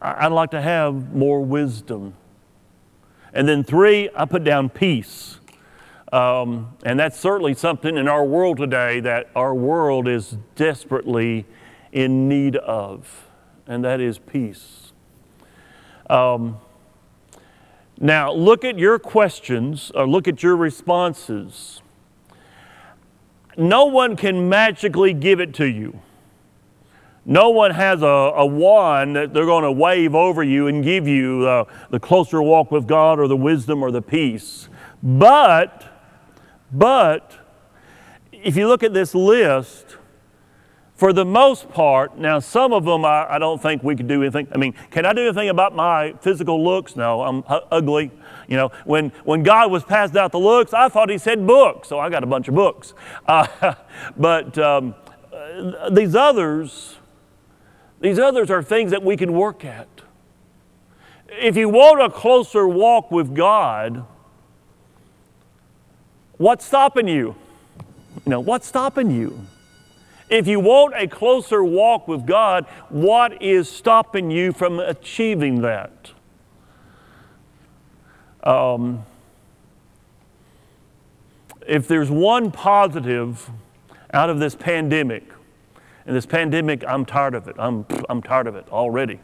I'd 0.00 0.32
like 0.32 0.50
to 0.52 0.62
have 0.62 1.14
more 1.14 1.44
wisdom. 1.44 2.14
And 3.32 3.48
then 3.48 3.64
three, 3.64 4.08
I 4.16 4.24
put 4.24 4.44
down 4.44 4.70
peace. 4.70 5.38
Um, 6.12 6.76
and 6.84 6.98
that's 6.98 7.18
certainly 7.18 7.54
something 7.54 7.96
in 7.96 8.08
our 8.08 8.24
world 8.24 8.56
today 8.56 9.00
that 9.00 9.30
our 9.36 9.54
world 9.54 10.08
is 10.08 10.36
desperately 10.56 11.46
in 11.92 12.28
need 12.28 12.56
of, 12.56 13.28
and 13.66 13.84
that 13.84 14.00
is 14.00 14.18
peace. 14.18 14.92
Um, 16.08 16.58
now, 18.02 18.32
look 18.32 18.64
at 18.64 18.78
your 18.78 18.98
questions 18.98 19.92
or 19.94 20.08
look 20.08 20.26
at 20.26 20.42
your 20.42 20.56
responses. 20.56 21.82
No 23.58 23.84
one 23.84 24.16
can 24.16 24.48
magically 24.48 25.12
give 25.12 25.38
it 25.38 25.52
to 25.54 25.66
you. 25.66 26.00
No 27.26 27.50
one 27.50 27.72
has 27.72 28.00
a, 28.00 28.06
a 28.06 28.46
wand 28.46 29.16
that 29.16 29.34
they're 29.34 29.44
going 29.44 29.64
to 29.64 29.72
wave 29.72 30.14
over 30.14 30.42
you 30.42 30.66
and 30.66 30.82
give 30.82 31.06
you 31.06 31.46
uh, 31.46 31.64
the 31.90 32.00
closer 32.00 32.40
walk 32.40 32.70
with 32.70 32.86
God 32.88 33.20
or 33.20 33.28
the 33.28 33.36
wisdom 33.36 33.82
or 33.82 33.90
the 33.90 34.00
peace. 34.00 34.70
But, 35.02 35.84
but, 36.72 37.32
if 38.32 38.56
you 38.56 38.66
look 38.66 38.82
at 38.82 38.94
this 38.94 39.14
list, 39.14 39.98
for 41.00 41.14
the 41.14 41.24
most 41.24 41.70
part, 41.70 42.18
now 42.18 42.40
some 42.40 42.74
of 42.74 42.84
them 42.84 43.06
I, 43.06 43.36
I, 43.36 43.38
don't 43.38 43.60
think 43.60 43.82
we 43.82 43.96
could 43.96 44.06
do 44.06 44.20
anything. 44.20 44.46
I 44.52 44.58
mean, 44.58 44.74
can 44.90 45.06
I 45.06 45.14
do 45.14 45.22
anything 45.22 45.48
about 45.48 45.74
my 45.74 46.12
physical 46.20 46.62
looks? 46.62 46.94
No, 46.94 47.22
I'm 47.22 47.38
h- 47.50 47.62
ugly. 47.70 48.10
You 48.48 48.58
know, 48.58 48.68
when, 48.84 49.08
when 49.24 49.42
God 49.42 49.70
was 49.70 49.82
passed 49.82 50.14
out 50.14 50.30
the 50.30 50.38
looks, 50.38 50.74
I 50.74 50.90
thought 50.90 51.08
He 51.08 51.16
said 51.16 51.46
books, 51.46 51.88
so 51.88 51.98
I 51.98 52.10
got 52.10 52.22
a 52.22 52.26
bunch 52.26 52.48
of 52.48 52.54
books. 52.54 52.92
Uh, 53.26 53.46
but 54.18 54.58
um, 54.58 54.94
these 55.90 56.14
others, 56.14 56.98
these 58.02 58.18
others 58.18 58.50
are 58.50 58.62
things 58.62 58.90
that 58.90 59.02
we 59.02 59.16
can 59.16 59.32
work 59.32 59.64
at. 59.64 59.88
If 61.28 61.56
you 61.56 61.70
want 61.70 62.02
a 62.02 62.10
closer 62.10 62.68
walk 62.68 63.10
with 63.10 63.34
God, 63.34 64.04
what's 66.36 66.66
stopping 66.66 67.08
you? 67.08 67.36
You 68.26 68.30
know, 68.32 68.40
what's 68.40 68.66
stopping 68.66 69.10
you? 69.10 69.46
If 70.30 70.46
you 70.46 70.60
want 70.60 70.94
a 70.96 71.08
closer 71.08 71.62
walk 71.64 72.06
with 72.06 72.24
God, 72.24 72.64
what 72.88 73.42
is 73.42 73.68
stopping 73.68 74.30
you 74.30 74.52
from 74.52 74.78
achieving 74.78 75.62
that? 75.62 76.12
Um, 78.44 79.04
if 81.66 81.88
there's 81.88 82.10
one 82.10 82.52
positive 82.52 83.50
out 84.14 84.30
of 84.30 84.38
this 84.38 84.54
pandemic, 84.54 85.24
and 86.06 86.16
this 86.16 86.26
pandemic, 86.26 86.84
I'm 86.86 87.04
tired 87.04 87.34
of 87.34 87.48
it. 87.48 87.56
I'm, 87.58 87.84
I'm 88.08 88.22
tired 88.22 88.46
of 88.46 88.54
it 88.54 88.68
already. 88.70 89.20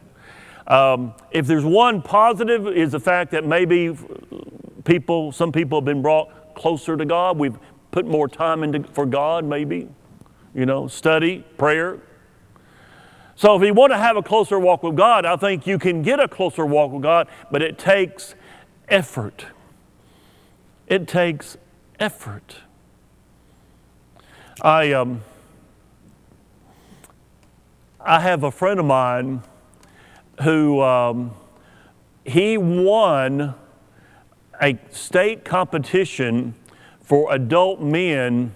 Um, 0.67 1.13
if 1.31 1.47
there's 1.47 1.65
one 1.65 2.01
positive, 2.01 2.67
is 2.67 2.91
the 2.91 2.99
fact 2.99 3.31
that 3.31 3.45
maybe 3.45 3.97
people, 4.83 5.31
some 5.31 5.53
people 5.53 5.79
have 5.79 5.85
been 5.85 6.01
brought 6.01 6.53
closer 6.53 6.97
to 6.97 7.05
God. 7.05 7.37
We've 7.37 7.57
put 7.91 8.05
more 8.05 8.27
time 8.27 8.63
into 8.63 8.83
for 8.83 9.05
God, 9.05 9.45
maybe. 9.45 9.87
You 10.57 10.65
know, 10.65 10.87
study, 10.87 11.45
prayer. 11.59 11.99
So 13.35 13.55
if 13.55 13.61
you 13.61 13.75
want 13.75 13.93
to 13.93 13.97
have 13.99 14.17
a 14.17 14.23
closer 14.23 14.57
walk 14.57 14.81
with 14.81 14.95
God, 14.95 15.23
I 15.23 15.35
think 15.35 15.67
you 15.67 15.77
can 15.77 16.01
get 16.01 16.19
a 16.19 16.27
closer 16.27 16.65
walk 16.65 16.91
with 16.91 17.03
God, 17.03 17.27
but 17.51 17.61
it 17.61 17.77
takes 17.77 18.33
effort. 18.89 19.45
It 20.87 21.07
takes 21.07 21.57
effort. 21.99 22.61
I 24.59 24.93
um, 24.93 25.21
I 27.99 28.21
have 28.21 28.41
a 28.41 28.49
friend 28.49 28.79
of 28.79 28.87
mine 28.87 29.43
who 30.41 30.81
um, 30.81 31.35
he 32.25 32.57
won 32.57 33.53
a 34.59 34.79
state 34.89 35.45
competition 35.45 36.55
for 37.03 37.31
adult 37.31 37.79
men 37.79 38.55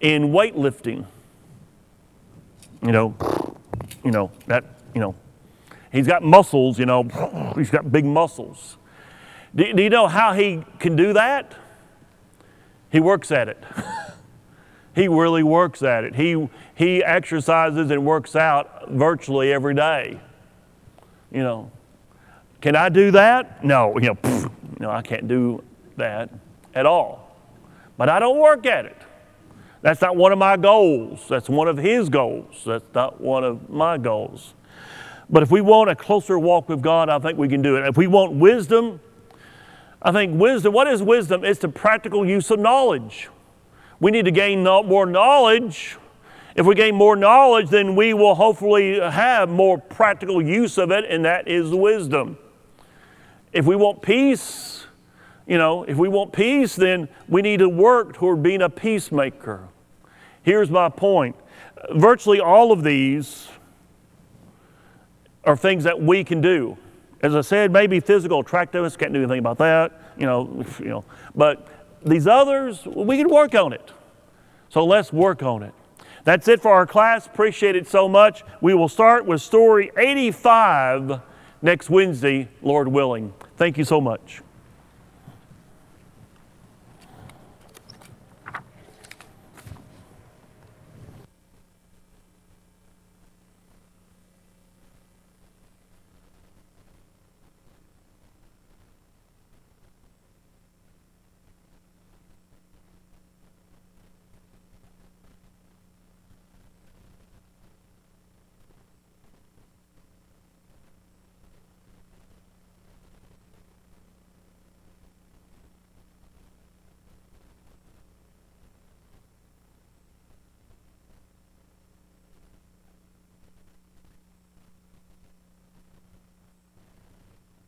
in 0.00 0.28
weightlifting. 0.28 1.04
You 2.84 2.92
know, 2.92 3.14
you 4.04 4.10
know 4.10 4.30
that 4.46 4.64
you 4.94 5.00
know 5.00 5.14
he's 5.90 6.06
got 6.06 6.22
muscles. 6.22 6.78
You 6.78 6.84
know, 6.84 7.04
he's 7.56 7.70
got 7.70 7.90
big 7.90 8.04
muscles. 8.04 8.76
Do, 9.54 9.72
do 9.72 9.82
you 9.82 9.90
know 9.90 10.06
how 10.06 10.34
he 10.34 10.64
can 10.78 10.94
do 10.94 11.14
that? 11.14 11.54
He 12.90 13.00
works 13.00 13.32
at 13.32 13.48
it. 13.48 13.62
he 14.94 15.08
really 15.08 15.42
works 15.42 15.82
at 15.82 16.04
it. 16.04 16.14
He 16.14 16.48
he 16.74 17.02
exercises 17.02 17.90
and 17.90 18.04
works 18.04 18.36
out 18.36 18.90
virtually 18.90 19.50
every 19.50 19.74
day. 19.74 20.20
You 21.32 21.42
know, 21.42 21.72
can 22.60 22.76
I 22.76 22.90
do 22.90 23.10
that? 23.12 23.64
No, 23.64 23.98
you 23.98 24.08
know, 24.08 24.14
pff, 24.14 24.50
no, 24.78 24.90
I 24.90 25.00
can't 25.00 25.26
do 25.26 25.64
that 25.96 26.28
at 26.74 26.84
all. 26.84 27.38
But 27.96 28.10
I 28.10 28.18
don't 28.18 28.38
work 28.38 28.66
at 28.66 28.84
it. 28.84 28.96
That's 29.84 30.00
not 30.00 30.16
one 30.16 30.32
of 30.32 30.38
my 30.38 30.56
goals. 30.56 31.26
That's 31.28 31.48
one 31.48 31.68
of 31.68 31.76
his 31.76 32.08
goals. 32.08 32.62
That's 32.64 32.84
not 32.94 33.20
one 33.20 33.44
of 33.44 33.68
my 33.68 33.98
goals. 33.98 34.54
But 35.28 35.42
if 35.42 35.50
we 35.50 35.60
want 35.60 35.90
a 35.90 35.94
closer 35.94 36.38
walk 36.38 36.68
with 36.68 36.82
God, 36.82 37.08
I 37.08 37.18
think 37.18 37.38
we 37.38 37.48
can 37.48 37.62
do 37.62 37.76
it. 37.76 37.86
If 37.86 37.96
we 37.96 38.06
want 38.06 38.32
wisdom, 38.32 39.00
I 40.02 40.10
think 40.10 40.40
wisdom, 40.40 40.72
what 40.72 40.86
is 40.86 41.02
wisdom? 41.02 41.44
It's 41.44 41.60
the 41.60 41.68
practical 41.68 42.26
use 42.26 42.50
of 42.50 42.58
knowledge. 42.58 43.28
We 44.00 44.10
need 44.10 44.24
to 44.24 44.30
gain 44.30 44.64
more 44.64 45.06
knowledge 45.06 45.98
if 46.54 46.66
we 46.66 46.76
gain 46.76 46.94
more 46.94 47.16
knowledge, 47.16 47.68
then 47.70 47.96
we 47.96 48.14
will 48.14 48.36
hopefully 48.36 49.00
have 49.00 49.48
more 49.48 49.76
practical 49.76 50.40
use 50.40 50.78
of 50.78 50.92
it, 50.92 51.04
and 51.08 51.24
that 51.24 51.48
is 51.48 51.70
wisdom. 51.70 52.38
If 53.52 53.66
we 53.66 53.74
want 53.74 54.02
peace, 54.02 54.86
you 55.48 55.58
know, 55.58 55.82
if 55.82 55.96
we 55.96 56.08
want 56.08 56.32
peace, 56.32 56.76
then 56.76 57.08
we 57.28 57.42
need 57.42 57.58
to 57.58 57.68
work 57.68 58.14
toward 58.14 58.40
being 58.40 58.62
a 58.62 58.70
peacemaker. 58.70 59.68
Here's 60.44 60.70
my 60.70 60.88
point 60.88 61.34
virtually 61.92 62.40
all 62.40 62.72
of 62.72 62.82
these 62.82 63.48
are 65.44 65.56
things 65.56 65.84
that 65.84 66.00
we 66.00 66.24
can 66.24 66.40
do. 66.40 66.78
As 67.22 67.34
I 67.34 67.40
said, 67.40 67.72
maybe 67.72 68.00
physical 68.00 68.40
attractiveness, 68.40 68.96
can't 68.96 69.12
do 69.12 69.18
anything 69.18 69.38
about 69.38 69.58
that, 69.58 69.92
you 70.16 70.26
know, 70.26 70.64
you 70.78 70.86
know. 70.86 71.04
But 71.34 71.66
these 72.04 72.26
others, 72.26 72.84
we 72.86 73.16
can 73.16 73.28
work 73.28 73.54
on 73.54 73.72
it. 73.72 73.92
So 74.68 74.84
let's 74.84 75.12
work 75.12 75.42
on 75.42 75.62
it. 75.62 75.74
That's 76.24 76.48
it 76.48 76.62
for 76.62 76.72
our 76.72 76.86
class. 76.86 77.26
Appreciate 77.26 77.76
it 77.76 77.86
so 77.86 78.08
much. 78.08 78.42
We 78.60 78.74
will 78.74 78.88
start 78.88 79.26
with 79.26 79.42
story 79.42 79.90
85 79.96 81.20
next 81.60 81.90
Wednesday, 81.90 82.48
Lord 82.62 82.88
willing. 82.88 83.32
Thank 83.56 83.76
you 83.78 83.84
so 83.84 84.00
much. 84.00 84.43